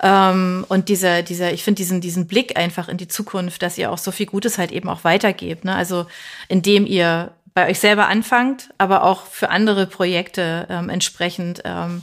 [0.00, 3.90] Ähm, und dieser, dieser, ich finde diesen, diesen Blick einfach in die Zukunft, dass ihr
[3.90, 5.64] auch so viel Gutes halt eben auch weitergebt.
[5.64, 5.74] Ne?
[5.74, 6.06] Also
[6.48, 12.02] indem ihr bei euch selber anfangt, aber auch für andere Projekte ähm, entsprechend ähm,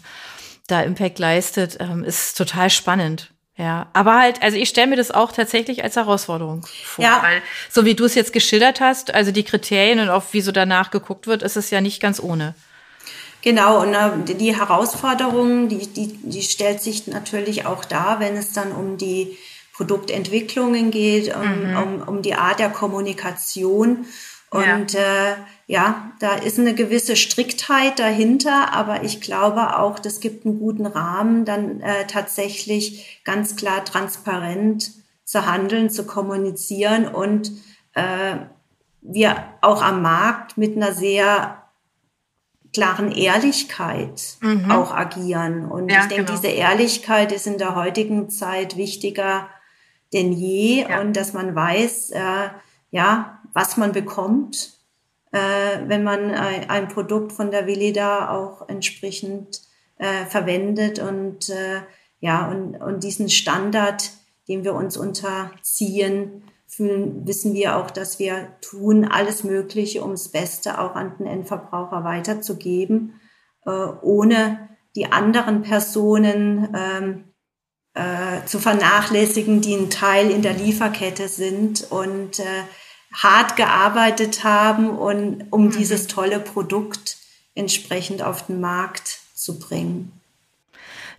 [0.68, 3.32] da Impact leistet, ähm, ist total spannend.
[3.58, 7.04] Ja, aber halt, also ich stelle mir das auch tatsächlich als Herausforderung vor.
[7.04, 7.22] Ja.
[7.22, 10.52] Weil, so wie du es jetzt geschildert hast, also die Kriterien und auch wie so
[10.54, 12.56] danach geguckt wird, ist es ja nicht ganz ohne.
[13.42, 18.54] Genau, und äh, die Herausforderung, die, die, die stellt sich natürlich auch da, wenn es
[18.54, 19.38] dann um die
[19.74, 21.78] Produktentwicklungen geht, um, mhm.
[21.78, 24.06] um, um die Art der Kommunikation.
[24.52, 25.32] Und ja.
[25.32, 25.36] Äh,
[25.66, 30.86] ja, da ist eine gewisse Striktheit dahinter, aber ich glaube auch, das gibt einen guten
[30.86, 34.92] Rahmen, dann äh, tatsächlich ganz klar transparent
[35.24, 37.52] zu handeln, zu kommunizieren und
[37.94, 38.36] äh,
[39.02, 41.64] wir auch am Markt mit einer sehr
[42.74, 44.70] klaren Ehrlichkeit mhm.
[44.70, 45.66] auch agieren.
[45.72, 46.38] Und ja, ich denke, genau.
[46.38, 49.48] diese Ehrlichkeit ist in der heutigen Zeit wichtiger
[50.14, 51.02] denn je ja.
[51.02, 52.50] und dass man weiß, äh,
[52.92, 54.82] ja, was man bekommt
[55.32, 59.62] äh, wenn man ein, ein, Produkt von der Veleda auch entsprechend
[59.98, 61.82] äh, verwendet und äh,
[62.20, 64.12] ja und, und diesen Standard,
[64.48, 70.30] den wir uns unterziehen, fühlen, wissen wir auch, dass wir tun alles Mögliche, um das
[70.30, 73.20] Beste auch an den Endverbraucher weiterzugeben,
[73.66, 77.24] äh, ohne die anderen Personen ähm,
[77.94, 82.64] äh, zu vernachlässigen, die ein Teil in der Lieferkette sind und äh,
[83.14, 85.72] hart gearbeitet haben und um mhm.
[85.72, 87.18] dieses tolle Produkt
[87.56, 90.12] entsprechend auf den Markt zu bringen.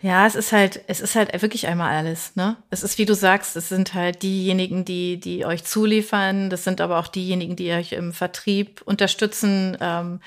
[0.01, 2.57] Ja, es ist halt, es ist halt wirklich einmal alles, ne?
[2.71, 6.81] Es ist, wie du sagst, es sind halt diejenigen, die, die euch zuliefern, das sind
[6.81, 9.77] aber auch diejenigen, die euch im Vertrieb unterstützen.
[9.81, 10.21] Ähm,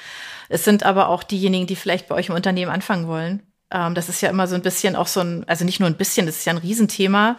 [0.47, 3.43] es sind aber auch diejenigen, die vielleicht bei euch im Unternehmen anfangen wollen.
[3.75, 5.97] Ähm, das ist ja immer so ein bisschen auch so ein, also nicht nur ein
[5.97, 7.37] bisschen, das ist ja ein Riesenthema.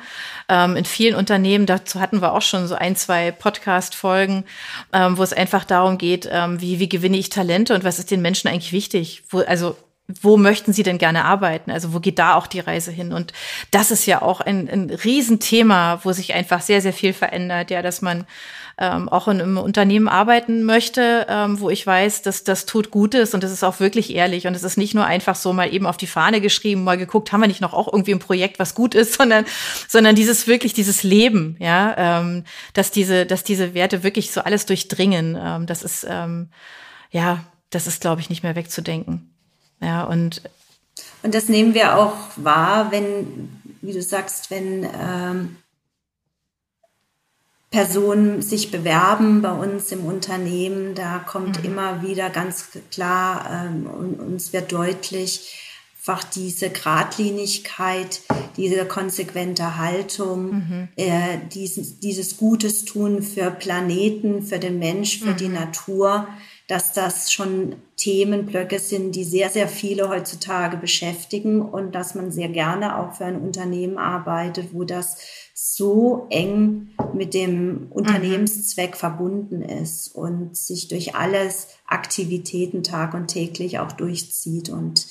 [0.49, 4.45] Ähm, in vielen Unternehmen, dazu hatten wir auch schon so ein, zwei Podcast-Folgen,
[4.93, 8.21] ähm, wo es einfach darum geht, wie, wie gewinne ich Talente und was ist den
[8.21, 9.23] Menschen eigentlich wichtig?
[9.31, 9.77] Wo, also
[10.09, 11.71] wo möchten sie denn gerne arbeiten?
[11.71, 13.13] Also wo geht da auch die Reise hin?
[13.13, 13.33] Und
[13.73, 17.83] das ist ja auch ein, ein Riesenthema, wo sich einfach sehr, sehr viel verändert, ja,
[17.83, 18.25] dass man
[18.79, 23.33] ähm, auch in einem Unternehmen arbeiten möchte, ähm, wo ich weiß, dass das tut Gutes
[23.33, 25.87] und das ist auch wirklich ehrlich und es ist nicht nur einfach so mal eben
[25.87, 28.75] auf die Fahne geschrieben, mal geguckt, haben wir nicht noch auch irgendwie ein Projekt, was
[28.75, 29.47] gut ist, sondern,
[29.89, 32.45] sondern dieses wirklich, dieses Leben, ja, ähm,
[32.75, 36.51] dass diese, dass diese Werte wirklich so alles durchdringen, ähm, das ist, ähm,
[37.11, 39.36] ja, das ist, glaube ich, nicht mehr wegzudenken.
[39.81, 40.43] Ja, und
[41.23, 43.51] und das nehmen wir auch wahr, wenn,
[43.83, 45.57] wie du sagst, wenn ähm,
[47.71, 51.65] Personen sich bewerben bei uns im Unternehmen, da kommt mhm.
[51.65, 55.63] immer wieder ganz klar ähm, und uns wird deutlich,
[55.99, 58.21] einfach diese Gradlinigkeit,
[58.57, 60.89] diese konsequente Haltung, mhm.
[60.95, 65.37] äh, dieses, dieses Gutes tun für Planeten, für den Mensch, für mhm.
[65.37, 66.29] die Natur,
[66.69, 72.49] dass das schon Themenblöcke sind, die sehr, sehr viele heutzutage beschäftigen und dass man sehr
[72.49, 75.19] gerne auch für ein Unternehmen arbeitet, wo das
[75.55, 78.97] so eng mit dem Unternehmenszweck mhm.
[78.97, 84.69] verbunden ist und sich durch alles Aktivitäten tag und täglich auch durchzieht.
[84.69, 85.07] Und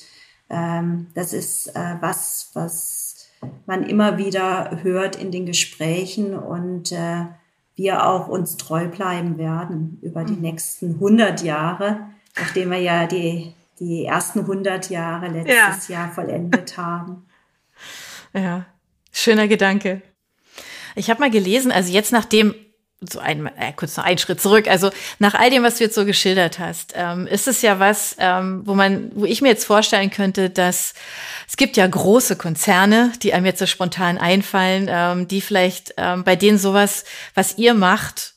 [0.50, 3.28] ähm, das ist äh, was, was
[3.66, 7.24] man immer wieder hört in den Gesprächen und äh,
[7.76, 10.40] wir auch uns treu bleiben werden über die mhm.
[10.40, 12.00] nächsten 100 Jahre,
[12.36, 16.00] nachdem wir ja die, die ersten 100 Jahre letztes ja.
[16.00, 17.26] Jahr vollendet haben.
[18.32, 18.66] Ja,
[19.12, 20.02] schöner Gedanke.
[20.94, 22.54] Ich habe mal gelesen, also jetzt nachdem
[23.00, 24.68] so ein, äh, kurz noch einen Schritt zurück.
[24.68, 28.16] Also nach all dem, was du jetzt so geschildert hast, ähm, ist es ja was,
[28.18, 30.94] ähm, wo man, wo ich mir jetzt vorstellen könnte, dass
[31.46, 36.24] es gibt ja große Konzerne, die einem jetzt so spontan einfallen, ähm, die vielleicht ähm,
[36.24, 38.34] bei denen sowas, was ihr macht,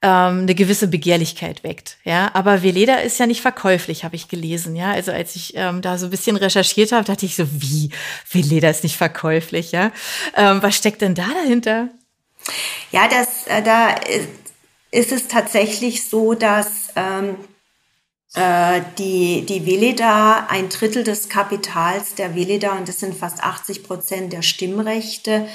[0.00, 1.96] ähm, eine gewisse Begehrlichkeit weckt.
[2.04, 4.76] Ja, aber Veleda ist ja nicht verkäuflich, habe ich gelesen.
[4.76, 7.90] Ja, also als ich ähm, da so ein bisschen recherchiert habe, dachte ich so, wie
[8.30, 9.72] Veleda ist nicht verkäuflich.
[9.72, 9.90] Ja,
[10.36, 11.88] ähm, was steckt denn da dahinter?
[12.90, 13.94] Ja, das, äh, da
[14.90, 17.36] ist es tatsächlich so, dass ähm,
[18.34, 23.84] äh, die, die Veleda ein Drittel des Kapitals der Veleda, und das sind fast 80
[23.84, 25.48] Prozent der Stimmrechte,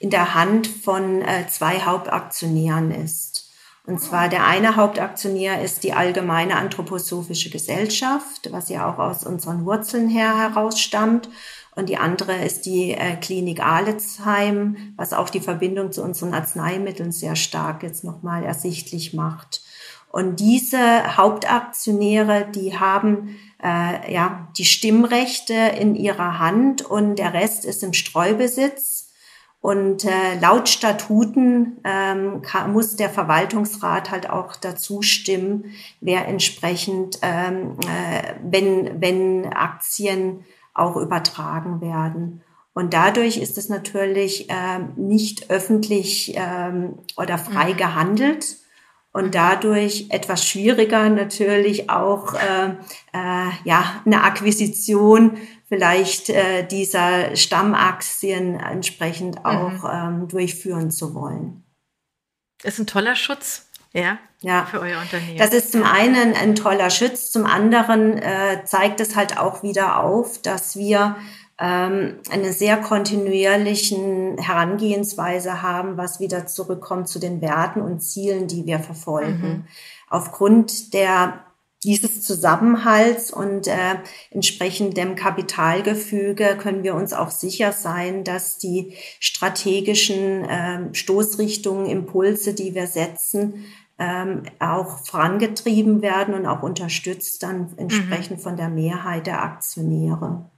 [0.00, 3.48] in der Hand von äh, zwei Hauptaktionären ist.
[3.88, 9.64] Und zwar der eine Hauptaktionär ist die Allgemeine Anthroposophische Gesellschaft, was ja auch aus unseren
[9.64, 11.30] Wurzeln her herausstammt.
[11.78, 17.12] Und die andere ist die äh, Klinik Aletsheim, was auch die Verbindung zu unseren Arzneimitteln
[17.12, 19.62] sehr stark jetzt nochmal ersichtlich macht.
[20.10, 27.64] Und diese Hauptaktionäre, die haben äh, ja die Stimmrechte in ihrer Hand und der Rest
[27.64, 29.12] ist im Streubesitz.
[29.60, 35.66] Und äh, laut Statuten ähm, kann, muss der Verwaltungsrat halt auch dazu stimmen,
[36.00, 40.44] wer entsprechend, ähm, äh, wenn, wenn Aktien
[40.78, 42.42] auch übertragen werden.
[42.74, 47.76] Und dadurch ist es natürlich ähm, nicht öffentlich ähm, oder frei mhm.
[47.76, 48.56] gehandelt
[49.12, 49.30] und mhm.
[49.32, 52.68] dadurch etwas schwieriger natürlich auch äh,
[53.12, 59.44] äh, ja eine Akquisition vielleicht äh, dieser Stammaktien entsprechend mhm.
[59.44, 59.90] auch mhm.
[60.22, 61.64] ähm, durchführen zu wollen.
[62.62, 63.66] Ist ein toller Schutz.
[63.92, 65.38] Ja, ja, für euer Unternehmen.
[65.38, 70.00] Das ist zum einen ein toller Schutz, zum anderen äh, zeigt es halt auch wieder
[70.02, 71.16] auf, dass wir
[71.58, 78.64] ähm, eine sehr kontinuierlichen Herangehensweise haben, was wieder zurückkommt zu den Werten und Zielen, die
[78.64, 79.40] wir verfolgen.
[79.40, 79.64] Mhm.
[80.08, 81.44] Aufgrund der
[81.84, 83.96] dieses Zusammenhalts und äh,
[84.30, 92.52] entsprechend dem Kapitalgefüge können wir uns auch sicher sein, dass die strategischen äh, Stoßrichtungen, Impulse,
[92.52, 93.64] die wir setzen,
[93.98, 98.42] ähm, auch vorangetrieben werden und auch unterstützt dann entsprechend mhm.
[98.42, 100.50] von der Mehrheit der Aktionäre.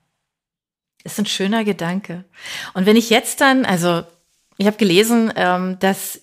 [1.05, 2.25] Ist ein schöner Gedanke.
[2.75, 4.03] Und wenn ich jetzt dann, also
[4.59, 6.21] ich habe gelesen, ähm, dass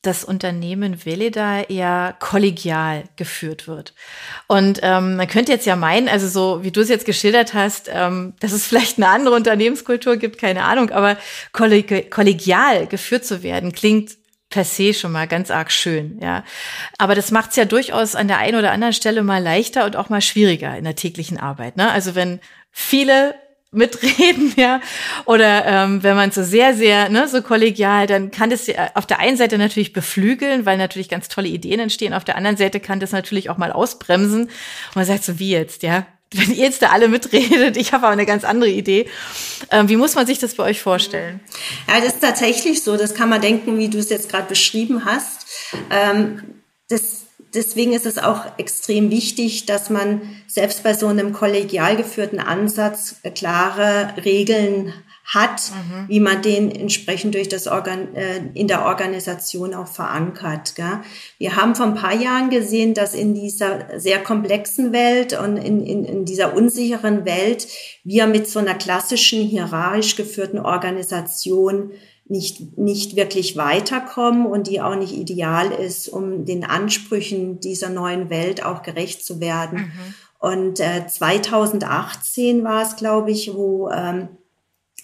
[0.00, 3.94] das Unternehmen Veleda eher kollegial geführt wird.
[4.48, 7.88] Und ähm, man könnte jetzt ja meinen, also so wie du es jetzt geschildert hast,
[7.92, 11.16] ähm, dass es vielleicht eine andere Unternehmenskultur gibt, keine Ahnung, aber
[11.52, 14.16] kollegial geführt zu werden, klingt
[14.52, 16.44] per se schon mal ganz arg schön, ja.
[16.98, 19.96] Aber das macht es ja durchaus an der einen oder anderen Stelle mal leichter und
[19.96, 21.76] auch mal schwieriger in der täglichen Arbeit.
[21.76, 21.90] Ne?
[21.90, 22.38] Also wenn
[22.70, 23.34] viele
[23.72, 24.80] mitreden, ja,
[25.24, 29.18] oder ähm, wenn man so sehr, sehr, ne, so kollegial, dann kann das auf der
[29.18, 33.00] einen Seite natürlich beflügeln, weil natürlich ganz tolle Ideen entstehen, auf der anderen Seite kann
[33.00, 34.42] das natürlich auch mal ausbremsen.
[34.42, 36.06] Und man sagt so, wie jetzt, ja?
[36.32, 39.06] Wenn ihr jetzt da alle mitredet, ich habe aber eine ganz andere Idee.
[39.70, 41.40] Ähm, wie muss man sich das bei euch vorstellen?
[41.88, 42.96] Ja, das ist tatsächlich so.
[42.96, 45.46] Das kann man denken, wie du es jetzt gerade beschrieben hast.
[45.90, 46.42] Ähm,
[46.88, 47.22] das
[47.54, 53.16] deswegen ist es auch extrem wichtig, dass man selbst bei so einem kollegial geführten Ansatz
[53.34, 54.92] klare Regeln
[55.34, 56.08] hat, mhm.
[56.08, 60.74] wie man den entsprechend durch das Organ äh, in der Organisation auch verankert.
[60.74, 61.00] Gell?
[61.38, 65.84] Wir haben vor ein paar Jahren gesehen, dass in dieser sehr komplexen Welt und in,
[65.86, 67.66] in, in dieser unsicheren Welt
[68.04, 71.92] wir mit so einer klassischen hierarchisch geführten Organisation
[72.26, 78.30] nicht, nicht wirklich weiterkommen und die auch nicht ideal ist, um den Ansprüchen dieser neuen
[78.30, 79.78] Welt auch gerecht zu werden.
[79.78, 80.14] Mhm.
[80.38, 84.28] Und äh, 2018 war es, glaube ich, wo ähm,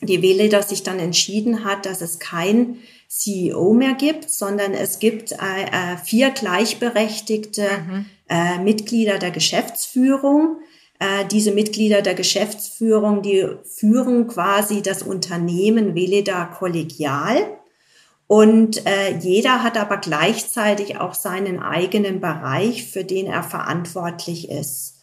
[0.00, 2.78] die Wähler sich dann entschieden hat, dass es kein
[3.08, 8.06] CEO mehr gibt, sondern es gibt äh, äh, vier gleichberechtigte mhm.
[8.28, 10.58] äh, Mitglieder der Geschäftsführung,
[10.98, 17.38] äh, diese Mitglieder der Geschäftsführung, die führen quasi das Unternehmen Veleda kollegial.
[18.26, 24.96] Und äh, jeder hat aber gleichzeitig auch seinen eigenen Bereich, für den er verantwortlich ist.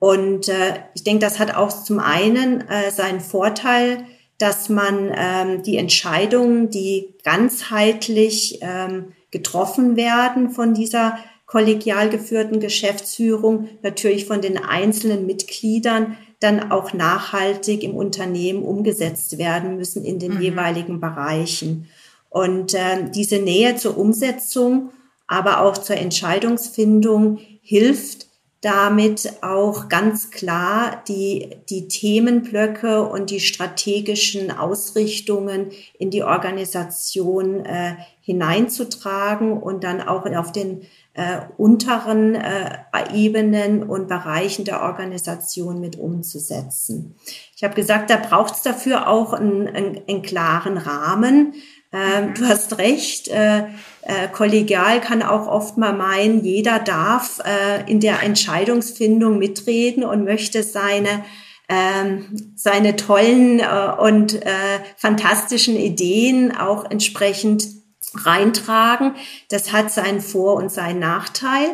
[0.00, 4.04] Und äh, ich denke, das hat auch zum einen seinen Vorteil,
[4.38, 13.68] dass man ähm, die Entscheidungen, die ganzheitlich ähm, getroffen werden von dieser kollegial geführten Geschäftsführung
[13.82, 20.34] natürlich von den einzelnen Mitgliedern dann auch nachhaltig im Unternehmen umgesetzt werden müssen in den
[20.34, 20.40] mhm.
[20.42, 21.88] jeweiligen Bereichen.
[22.28, 24.90] Und äh, diese Nähe zur Umsetzung,
[25.26, 28.25] aber auch zur Entscheidungsfindung hilft
[28.66, 37.94] damit auch ganz klar die, die Themenblöcke und die strategischen Ausrichtungen in die Organisation äh,
[38.20, 40.82] hineinzutragen und dann auch auf den
[41.14, 42.78] äh, unteren äh,
[43.14, 47.14] Ebenen und Bereichen der Organisation mit umzusetzen.
[47.54, 51.54] Ich habe gesagt, da braucht es dafür auch einen, einen, einen klaren Rahmen.
[51.96, 53.60] Ähm, du hast recht, äh,
[54.02, 60.24] äh, kollegial kann auch oft mal meinen, jeder darf äh, in der Entscheidungsfindung mitreden und
[60.24, 61.24] möchte seine
[61.68, 67.66] ähm, seine tollen äh, und äh, fantastischen Ideen auch entsprechend
[68.14, 69.16] reintragen.
[69.48, 71.66] Das hat seinen Vor- und seinen Nachteil.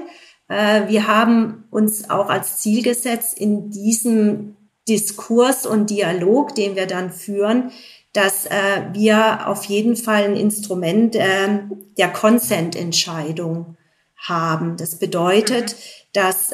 [0.49, 4.57] Äh, wir haben uns auch als Ziel gesetzt, in diesem
[4.89, 7.71] Diskurs und Dialog, den wir dann führen,
[8.13, 11.61] dass äh, wir auf jeden Fall ein Instrument äh,
[11.97, 13.77] der Consent-Entscheidung
[14.17, 14.77] haben.
[14.77, 15.77] Das bedeutet, mhm.
[16.13, 16.51] dass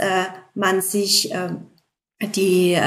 [0.55, 1.35] man sich
[2.35, 2.79] die,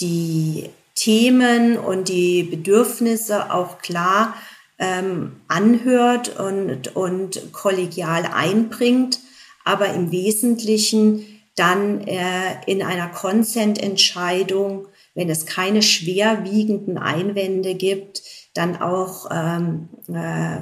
[0.00, 4.34] die Themen und die Bedürfnisse auch klar
[4.78, 9.20] ähm, anhört und, und kollegial einbringt,
[9.64, 18.22] aber im Wesentlichen dann äh, in einer Consent-Entscheidung, wenn es keine schwerwiegenden Einwände gibt,
[18.54, 20.60] dann auch ähm, äh,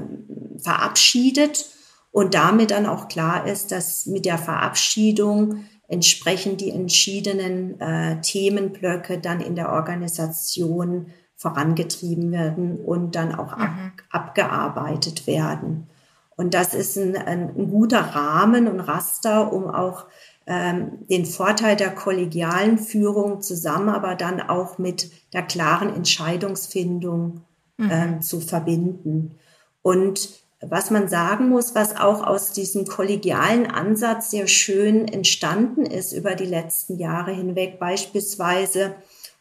[0.63, 1.67] verabschiedet
[2.13, 9.19] und damit dann auch klar ist, dass mit der Verabschiedung entsprechend die entschiedenen äh, Themenblöcke
[9.19, 13.93] dann in der Organisation vorangetrieben werden und dann auch ab, mhm.
[14.11, 15.89] abgearbeitet werden.
[16.37, 20.07] Und das ist ein, ein, ein, guter Rahmen und Raster, um auch
[20.51, 27.43] ähm, den Vorteil der kollegialen Führung zusammen, aber dann auch mit der klaren Entscheidungsfindung
[27.77, 27.91] mhm.
[27.91, 29.37] ähm, zu verbinden.
[29.83, 36.13] Und was man sagen muss, was auch aus diesem kollegialen Ansatz sehr schön entstanden ist
[36.13, 38.97] über die letzten Jahre hinweg, beispielsweise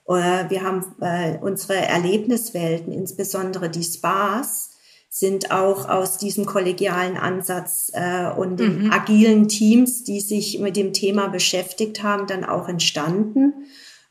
[0.05, 4.68] wir haben äh, unsere Erlebniswelten, insbesondere die Spas,
[5.09, 8.91] sind auch aus diesem kollegialen Ansatz äh, und den mhm.
[8.91, 13.65] agilen Teams, die sich mit dem Thema beschäftigt haben, dann auch entstanden.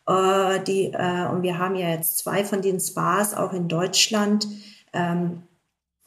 [0.08, 4.48] Äh, die, äh, und wir haben ja jetzt zwei von den Spas auch in Deutschland
[4.92, 5.42] ähm,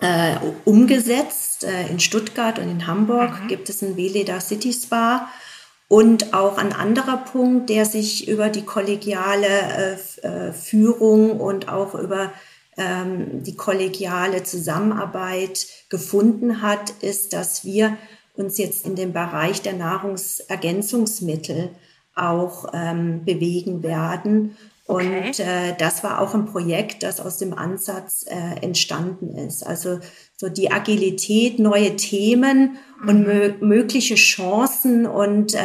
[0.01, 0.35] äh,
[0.65, 1.63] umgesetzt.
[1.63, 3.47] Äh, in Stuttgart und in Hamburg mhm.
[3.47, 5.29] gibt es ein Veleda City Spa.
[5.87, 11.95] Und auch ein anderer Punkt, der sich über die kollegiale äh, äh, Führung und auch
[11.95, 12.31] über
[12.77, 17.97] ähm, die kollegiale Zusammenarbeit gefunden hat, ist, dass wir
[18.35, 21.69] uns jetzt in dem Bereich der Nahrungsergänzungsmittel
[22.15, 24.55] auch ähm, bewegen werden
[24.91, 25.27] Okay.
[25.27, 29.65] Und äh, das war auch ein Projekt, das aus dem Ansatz äh, entstanden ist.
[29.65, 29.99] Also
[30.35, 33.09] so die Agilität, neue Themen mhm.
[33.09, 35.59] und mö mögliche Chancen und äh,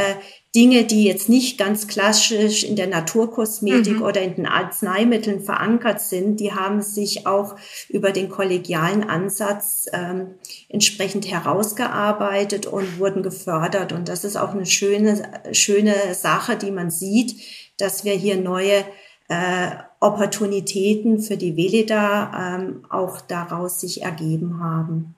[0.57, 4.03] Dinge, die jetzt nicht ganz klassisch in der Naturkosmetik mhm.
[4.03, 7.57] oder in den Arzneimitteln verankert sind, die haben sich auch
[7.91, 10.37] über den kollegialen Ansatz ähm,
[10.71, 13.93] entsprechend herausgearbeitet und wurden gefördert.
[13.93, 17.37] Und das ist auch eine schöne, schöne Sache, die man sieht,
[17.77, 18.83] dass wir hier neue
[19.29, 25.16] äh, Opportunitäten für die Veleda ähm, auch daraus sich ergeben haben.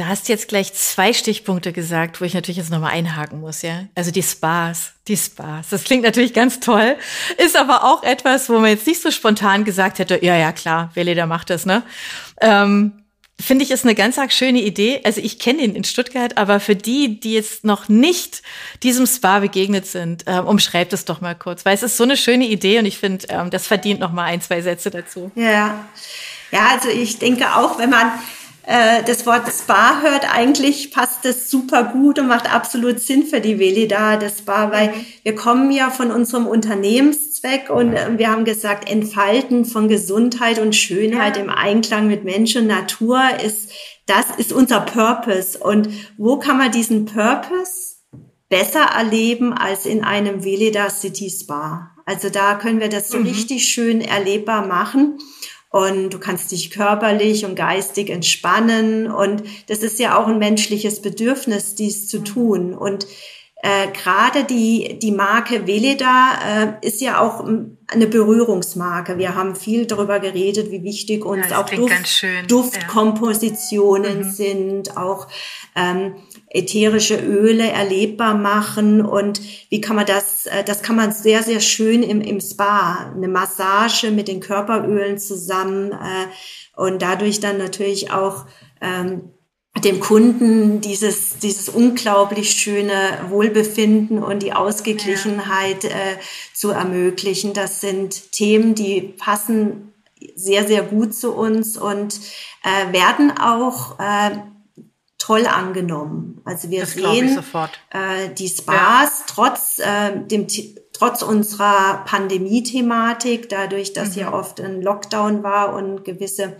[0.00, 3.84] Da hast jetzt gleich zwei Stichpunkte gesagt, wo ich natürlich jetzt nochmal einhaken muss, ja.
[3.94, 5.68] Also die Spas, die Spas.
[5.68, 6.96] Das klingt natürlich ganz toll,
[7.36, 10.90] ist aber auch etwas, wo man jetzt nicht so spontan gesagt hätte, ja, ja, klar,
[10.94, 11.82] Veleda macht das, ne?
[12.40, 12.92] Ähm,
[13.38, 15.02] Finde ich ist eine ganz arg schöne Idee.
[15.04, 18.42] Also ich kenne ihn in Stuttgart, aber für die, die jetzt noch nicht
[18.82, 22.16] diesem Spa begegnet sind, ähm, umschreibt es doch mal kurz, weil es ist so eine
[22.16, 25.30] schöne Idee und ich finde, ähm, das verdient noch mal ein, zwei Sätze dazu.
[25.34, 25.84] Ja,
[26.52, 28.12] ja, also ich denke auch, wenn man
[28.70, 33.40] äh, das Wort Spa hört, eigentlich passt das super gut und macht absolut Sinn für
[33.40, 35.06] die Velida, das Spa, weil mhm.
[35.24, 40.76] wir kommen ja von unserem Unternehmenszweck und äh, wir haben gesagt, Entfalten von Gesundheit und
[40.76, 41.42] Schönheit ja.
[41.42, 43.72] im Einklang mit Mensch und Natur ist,
[44.06, 45.58] das ist unser Purpose.
[45.58, 47.96] Und wo kann man diesen Purpose
[48.48, 51.90] besser erleben als in einem Velida City Spa?
[52.06, 53.26] Also da können wir das so mhm.
[53.26, 55.18] richtig schön erlebbar machen
[55.70, 61.00] und du kannst dich körperlich und geistig entspannen und das ist ja auch ein menschliches
[61.00, 63.06] Bedürfnis, dies zu tun und
[63.62, 67.44] äh, gerade die, die Marke Veleda äh, ist ja auch
[67.88, 69.18] eine Berührungsmarke.
[69.18, 74.24] Wir haben viel darüber geredet, wie wichtig uns ja, auch Duft, Duftkompositionen ja.
[74.24, 74.30] mhm.
[74.30, 75.28] sind, auch
[75.76, 76.14] ähm,
[76.50, 79.40] ätherische Öle erlebbar machen und
[79.70, 83.28] wie kann man das, äh, das kann man sehr, sehr schön im, im Spa, eine
[83.28, 86.26] Massage mit den Körperölen zusammen äh,
[86.76, 88.46] und dadurch dann natürlich auch
[88.80, 89.30] ähm,
[89.84, 92.92] dem Kunden dieses, dieses unglaublich schöne
[93.28, 95.90] Wohlbefinden und die Ausgeglichenheit ja.
[95.90, 96.16] äh,
[96.52, 97.52] zu ermöglichen.
[97.52, 99.92] Das sind Themen, die passen
[100.34, 102.20] sehr, sehr gut zu uns und
[102.64, 104.38] äh, werden auch äh,
[105.20, 106.40] toll angenommen.
[106.44, 107.38] Also wir das sehen
[107.90, 109.24] äh, die Spas ja.
[109.28, 110.48] trotz äh, dem
[110.92, 114.22] trotz unserer Pandemie-Thematik, dadurch, dass mhm.
[114.22, 116.56] ja oft ein Lockdown war und gewisse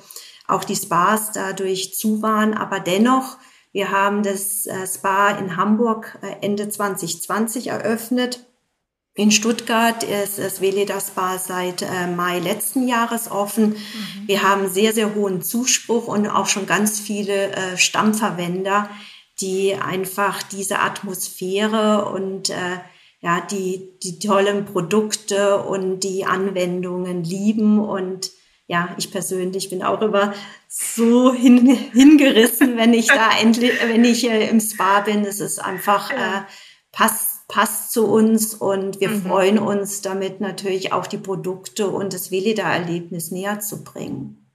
[0.46, 2.54] auch die Spas dadurch zu waren.
[2.54, 3.38] Aber dennoch,
[3.72, 8.46] wir haben das äh, Spa in Hamburg äh, Ende 2020 eröffnet.
[9.20, 13.70] In Stuttgart ist das Veleda Spa seit äh, Mai letzten Jahres offen.
[13.70, 13.76] Mhm.
[14.26, 18.88] Wir haben sehr, sehr hohen Zuspruch und auch schon ganz viele Stammverwender,
[19.42, 22.50] die einfach diese Atmosphäre und
[23.20, 28.30] ja, die, die tollen Produkte und die Anwendungen lieben und
[28.70, 30.32] ja, ich persönlich bin auch immer
[30.68, 35.24] so hin, hingerissen, wenn ich da endlich, wenn ich äh, im Spa bin.
[35.24, 36.42] Es ist einfach, äh,
[36.92, 39.22] passt, passt zu uns und wir mhm.
[39.22, 44.46] freuen uns damit natürlich auch die Produkte und das Velida-Erlebnis näher zu bringen.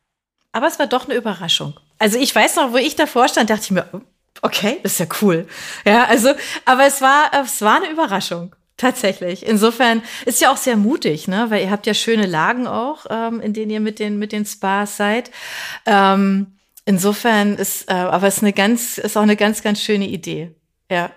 [0.54, 1.74] Aber es war doch eine Überraschung.
[2.00, 3.90] Also ich weiß noch, wo ich davor stand, dachte ich mir,
[4.42, 5.48] okay, das ist ja cool.
[5.86, 6.30] Ja, also,
[6.64, 8.56] aber es war, es war eine Überraschung.
[8.78, 9.46] Tatsächlich.
[9.46, 11.46] Insofern ist ja auch sehr mutig, ne?
[11.50, 14.46] Weil ihr habt ja schöne Lagen auch, ähm, in denen ihr mit den mit den
[14.46, 15.32] Spas seid.
[15.86, 20.08] Ähm, insofern ist, äh, aber es ist eine ganz, ist auch eine ganz, ganz schöne
[20.08, 20.56] Idee.
[20.92, 21.10] Ja.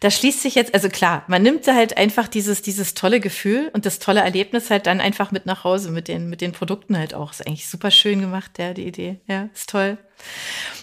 [0.00, 3.84] Da schließt sich jetzt, also klar, man nimmt halt einfach dieses, dieses tolle Gefühl und
[3.84, 7.12] das tolle Erlebnis halt dann einfach mit nach Hause, mit den, mit den Produkten halt
[7.12, 7.32] auch.
[7.32, 9.20] Ist eigentlich super schön gemacht, ja, die Idee.
[9.26, 9.98] Ja, ist toll.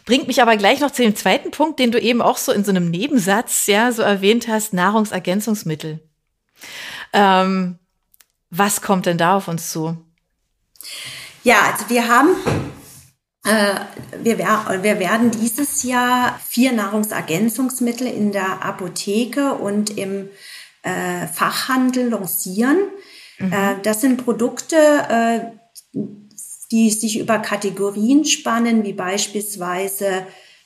[0.05, 2.63] Bringt mich aber gleich noch zu dem zweiten Punkt, den du eben auch so in
[2.63, 5.99] so einem Nebensatz ja so erwähnt hast, Nahrungsergänzungsmittel.
[7.11, 7.79] Ähm,
[8.51, 9.97] was kommt denn da auf uns zu?
[11.43, 12.29] Ja, also wir haben
[14.23, 20.29] wir, wir, werden dieses Jahr vier Nahrungsergänzungsmittel in der Apotheke und im
[20.83, 22.77] äh, Fachhandel lancieren.
[23.39, 23.51] Mhm.
[23.51, 25.99] Äh, das sind Produkte, äh,
[26.71, 30.25] die sich über Kategorien spannen, wie beispielsweise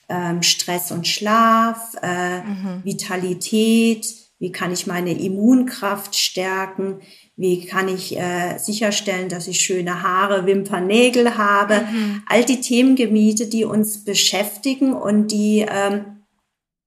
[0.09, 2.82] ähm, Stress und Schlaf, äh, mhm.
[2.84, 4.05] Vitalität,
[4.39, 6.99] wie kann ich meine Immunkraft stärken,
[7.42, 11.82] wie kann ich äh, sicherstellen, dass ich schöne Haare, Wimpern, Nägel habe.
[11.92, 12.22] Mhm.
[12.28, 16.22] All die Themengebiete, die uns beschäftigen und die, ähm,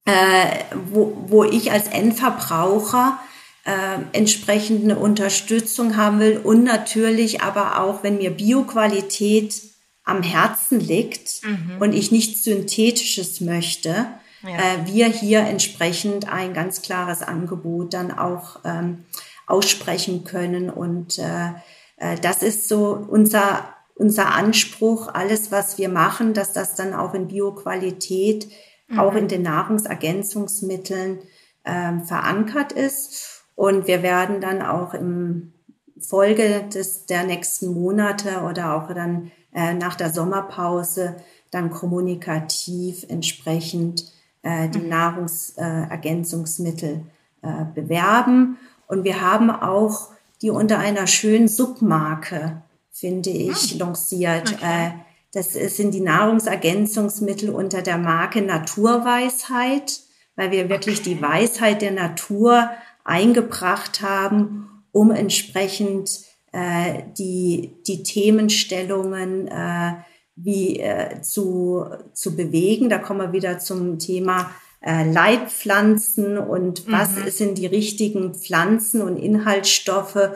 [0.04, 0.46] äh,
[0.92, 3.18] wo, wo ich als Endverbraucher
[3.64, 3.72] äh,
[4.12, 9.60] entsprechend eine Unterstützung haben will und natürlich aber auch, wenn mir Bioqualität
[10.04, 11.78] am Herzen liegt mhm.
[11.80, 14.06] und ich nichts Synthetisches möchte,
[14.44, 14.50] ja.
[14.50, 19.04] äh, wir hier entsprechend ein ganz klares Angebot dann auch ähm,
[19.46, 20.70] aussprechen können.
[20.70, 21.50] Und äh,
[21.96, 27.14] äh, das ist so unser, unser Anspruch, alles, was wir machen, dass das dann auch
[27.14, 28.48] in Bioqualität,
[28.88, 28.98] mhm.
[28.98, 31.18] auch in den Nahrungsergänzungsmitteln
[31.64, 33.44] äh, verankert ist.
[33.54, 35.52] Und wir werden dann auch im
[36.00, 41.16] Folge des, der nächsten Monate oder auch dann äh, nach der Sommerpause
[41.50, 44.12] dann kommunikativ entsprechend
[44.42, 44.88] äh, die mhm.
[44.88, 47.02] Nahrungsergänzungsmittel
[47.42, 48.58] äh, bewerben.
[48.86, 50.08] Und wir haben auch
[50.42, 53.84] die unter einer schönen Submarke, finde ich, ah.
[53.84, 54.54] lanciert.
[54.54, 54.86] Okay.
[54.86, 54.90] Äh,
[55.32, 60.00] das sind die Nahrungsergänzungsmittel unter der Marke Naturweisheit,
[60.36, 61.14] weil wir wirklich okay.
[61.14, 62.70] die Weisheit der Natur
[63.04, 66.20] eingebracht haben, um entsprechend
[66.52, 69.94] äh, die, die Themenstellungen äh,
[70.36, 72.88] wie äh, zu, zu bewegen.
[72.88, 74.50] Da kommen wir wieder zum Thema
[74.84, 77.30] äh, Leitpflanzen und was mhm.
[77.30, 80.28] sind die richtigen Pflanzen und Inhaltsstoffe,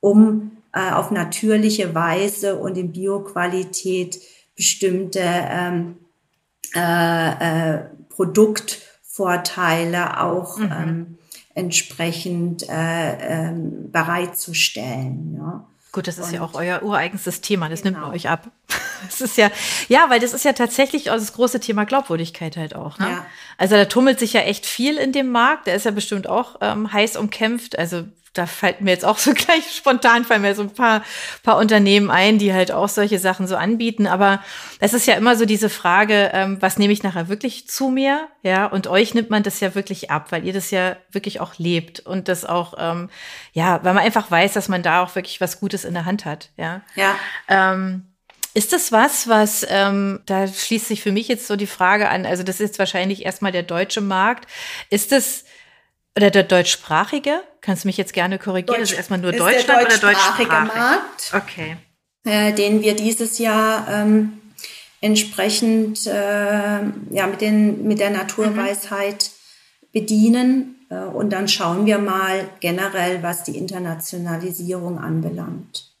[0.00, 4.20] um äh, auf natürliche Weise und in Bioqualität
[4.56, 5.98] bestimmte ähm,
[6.74, 10.72] äh, äh, Produktvorteile auch mhm.
[10.72, 11.18] ähm,
[11.54, 15.36] entsprechend äh, ähm, bereitzustellen.
[15.38, 15.64] Ja.
[15.92, 17.98] Gut, das ist und, ja auch euer ureigenstes Thema, das genau.
[17.98, 18.50] nimmt man euch ab.
[19.04, 19.50] Das ist ja,
[19.88, 22.98] ja, weil das ist ja tatsächlich auch das große Thema Glaubwürdigkeit halt auch.
[22.98, 23.08] Ne?
[23.08, 23.26] Ja.
[23.58, 26.56] Also da tummelt sich ja echt viel in dem Markt, der ist ja bestimmt auch
[26.60, 27.78] ähm, heiß umkämpft.
[27.78, 31.02] Also da fällt mir jetzt auch so gleich spontan fallen mir so ein paar,
[31.42, 34.06] paar Unternehmen ein, die halt auch solche Sachen so anbieten.
[34.06, 34.42] Aber
[34.80, 38.28] es ist ja immer so diese Frage, ähm, was nehme ich nachher wirklich zu mir?
[38.42, 41.58] Ja, und euch nimmt man das ja wirklich ab, weil ihr das ja wirklich auch
[41.58, 43.10] lebt und das auch, ähm,
[43.52, 46.24] ja, weil man einfach weiß, dass man da auch wirklich was Gutes in der Hand
[46.24, 46.50] hat.
[46.56, 46.80] Ja.
[46.94, 47.14] Ja.
[47.48, 48.11] Ähm,
[48.54, 52.26] ist das was, was, ähm, da schließt sich für mich jetzt so die Frage an,
[52.26, 54.48] also das ist wahrscheinlich erstmal der deutsche Markt.
[54.90, 55.44] Ist das,
[56.16, 57.42] oder der deutschsprachige?
[57.60, 58.80] Kannst du mich jetzt gerne korrigieren?
[58.80, 61.32] Deutsch, ist erstmal nur Deutschland oder deutschsprachige Markt?
[61.32, 61.76] Okay.
[62.24, 64.40] Äh, den wir dieses Jahr ähm,
[65.00, 66.80] entsprechend äh,
[67.10, 69.30] ja mit den mit der Naturweisheit
[69.80, 69.86] mhm.
[69.92, 75.91] bedienen äh, und dann schauen wir mal generell, was die Internationalisierung anbelangt.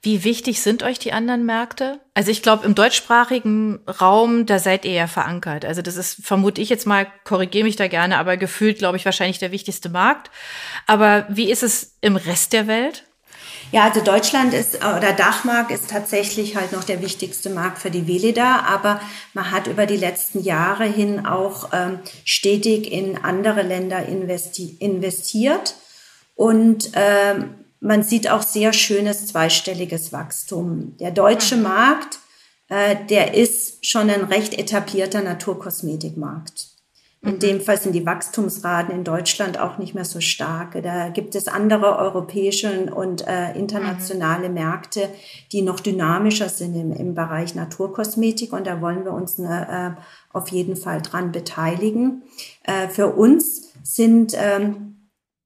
[0.00, 2.00] Wie wichtig sind euch die anderen Märkte?
[2.14, 5.64] Also ich glaube, im deutschsprachigen Raum, da seid ihr ja verankert.
[5.64, 9.04] Also das ist, vermute ich jetzt mal, korrigiere mich da gerne, aber gefühlt, glaube ich,
[9.04, 10.30] wahrscheinlich der wichtigste Markt.
[10.86, 13.04] Aber wie ist es im Rest der Welt?
[13.70, 18.06] Ja, also Deutschland ist oder Dachmarkt ist tatsächlich halt noch der wichtigste Markt für die
[18.06, 19.00] Veleda, aber
[19.34, 25.74] man hat über die letzten Jahre hin auch ähm, stetig in andere Länder investi investiert
[26.34, 30.96] und ähm, man sieht auch sehr schönes zweistelliges Wachstum.
[30.98, 31.62] Der deutsche mhm.
[31.62, 32.18] Markt,
[32.68, 36.68] äh, der ist schon ein recht etablierter Naturkosmetikmarkt.
[37.20, 37.38] In mhm.
[37.40, 40.80] dem Fall sind die Wachstumsraten in Deutschland auch nicht mehr so stark.
[40.82, 44.54] Da gibt es andere europäische und äh, internationale mhm.
[44.54, 45.08] Märkte,
[45.50, 49.90] die noch dynamischer sind im, im Bereich Naturkosmetik und da wollen wir uns äh,
[50.32, 52.22] auf jeden Fall dran beteiligen.
[52.62, 54.97] Äh, für uns sind ähm,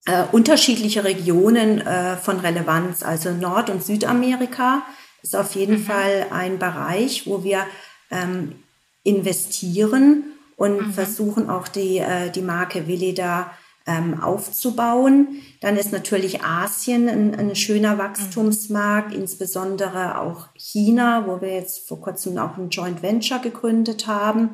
[0.07, 3.03] äh, unterschiedliche Regionen äh, von Relevanz.
[3.03, 4.83] Also Nord- und Südamerika
[5.23, 5.85] ist auf jeden mhm.
[5.85, 7.65] Fall ein Bereich, wo wir
[8.11, 8.57] ähm,
[9.05, 10.25] investieren
[10.57, 10.93] und mhm.
[10.93, 13.53] versuchen auch die, äh, die Marke Veleda
[13.87, 15.43] ähm, aufzubauen.
[15.61, 19.21] Dann ist natürlich Asien ein, ein schöner Wachstumsmarkt, mhm.
[19.21, 24.51] insbesondere auch China, wo wir jetzt vor kurzem auch ein Joint Venture gegründet haben.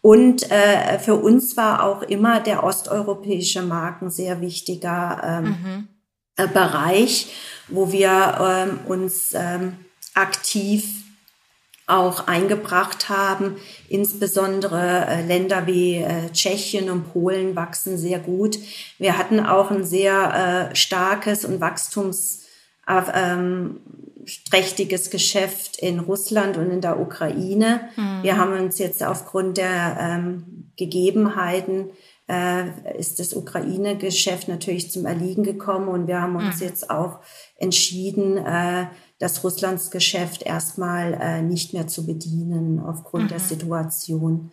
[0.00, 5.88] Und äh, für uns war auch immer der osteuropäische Markt ein sehr wichtiger ähm, mhm.
[6.36, 7.34] äh, Bereich,
[7.68, 9.76] wo wir ähm, uns ähm,
[10.14, 11.04] aktiv
[11.88, 13.56] auch eingebracht haben.
[13.88, 18.58] Insbesondere äh, Länder wie äh, Tschechien und Polen wachsen sehr gut.
[18.98, 22.44] Wir hatten auch ein sehr äh, starkes und wachstums
[22.86, 23.80] äh, ähm,
[24.50, 27.88] trächtiges Geschäft in Russland und in der Ukraine.
[27.96, 28.22] Mhm.
[28.22, 31.90] Wir haben uns jetzt aufgrund der ähm, Gegebenheiten
[32.28, 36.66] äh, ist das Ukraine-Geschäft natürlich zum Erliegen gekommen und wir haben uns mhm.
[36.66, 37.20] jetzt auch
[37.56, 38.86] entschieden, äh,
[39.18, 43.28] das Russlands Geschäft erstmal äh, nicht mehr zu bedienen aufgrund mhm.
[43.28, 44.52] der Situation.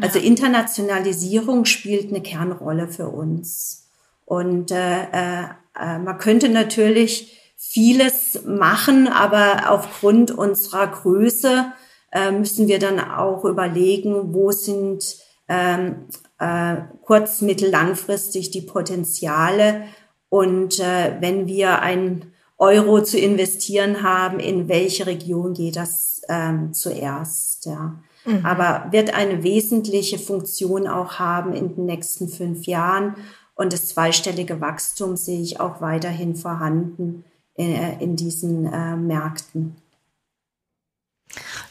[0.00, 0.18] Also.
[0.18, 3.88] Internationalisierung spielt eine Kernrolle für uns.
[4.24, 7.38] Und äh, äh, man könnte natürlich
[7.76, 11.72] vieles machen, aber aufgrund unserer Größe
[12.10, 16.06] äh, müssen wir dann auch überlegen, wo sind ähm,
[16.38, 19.82] äh, kurz-, mittel-, langfristig die Potenziale.
[20.30, 26.72] Und äh, wenn wir ein Euro zu investieren haben, in welche Region geht das ähm,
[26.72, 27.66] zuerst?
[27.66, 27.96] Ja.
[28.24, 28.46] Mhm.
[28.46, 33.16] Aber wird eine wesentliche Funktion auch haben in den nächsten fünf Jahren.
[33.54, 37.26] Und das zweistellige Wachstum sehe ich auch weiterhin vorhanden
[37.56, 39.76] in, äh, in diesen äh, Märkten.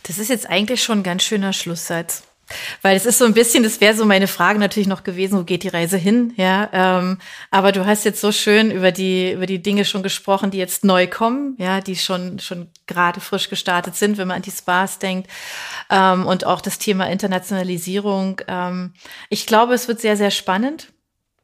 [0.03, 2.24] Das ist jetzt eigentlich schon ein ganz schöner Schlusssatz.
[2.84, 5.44] Weil es ist so ein bisschen, das wäre so meine Frage natürlich noch gewesen, wo
[5.44, 6.32] geht die Reise hin?
[6.38, 7.18] Ja, ähm,
[7.49, 10.86] aber du hast jetzt so schön über die über die Dinge schon gesprochen, die jetzt
[10.86, 14.99] neu kommen, ja, die schon schon gerade frisch gestartet sind, wenn man an die Spas
[14.99, 15.28] denkt
[15.90, 18.41] ähm, und auch das Thema Internationalisierung.
[18.48, 18.94] Ähm,
[19.30, 20.94] ich glaube, es wird sehr sehr spannend,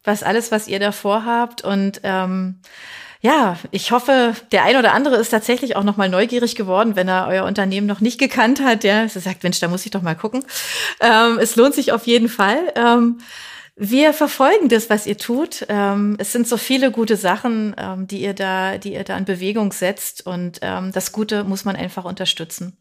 [0.03, 2.61] was alles, was ihr da vorhabt und ähm,
[3.22, 7.07] ja, ich hoffe, der ein oder andere ist tatsächlich auch noch mal neugierig geworden, wenn
[7.07, 8.84] er euer Unternehmen noch nicht gekannt hat.
[8.84, 10.43] Ja, er sagt, Mensch, da muss ich doch mal gucken.
[10.99, 12.57] Ähm, es lohnt sich auf jeden Fall.
[12.76, 13.19] Ähm,
[13.76, 15.68] wir verfolgen das, was ihr tut.
[15.69, 19.26] Ähm, es sind so viele gute Sachen, ähm, die ihr da, die ihr da in
[19.26, 20.26] Bewegung setzt.
[20.26, 22.76] Und ähm, das Gute muss man einfach unterstützen.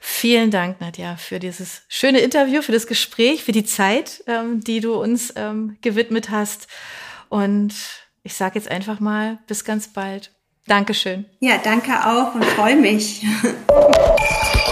[0.00, 4.78] Vielen Dank, Nadja, für dieses schöne Interview, für das Gespräch, für die Zeit, ähm, die
[4.80, 5.34] du uns
[5.80, 6.68] gewidmet hast.
[7.28, 7.74] Und
[8.26, 10.32] ich sage jetzt einfach mal, bis ganz bald.
[10.66, 11.26] Dankeschön.
[11.38, 13.24] Ja, danke auch und freue mich.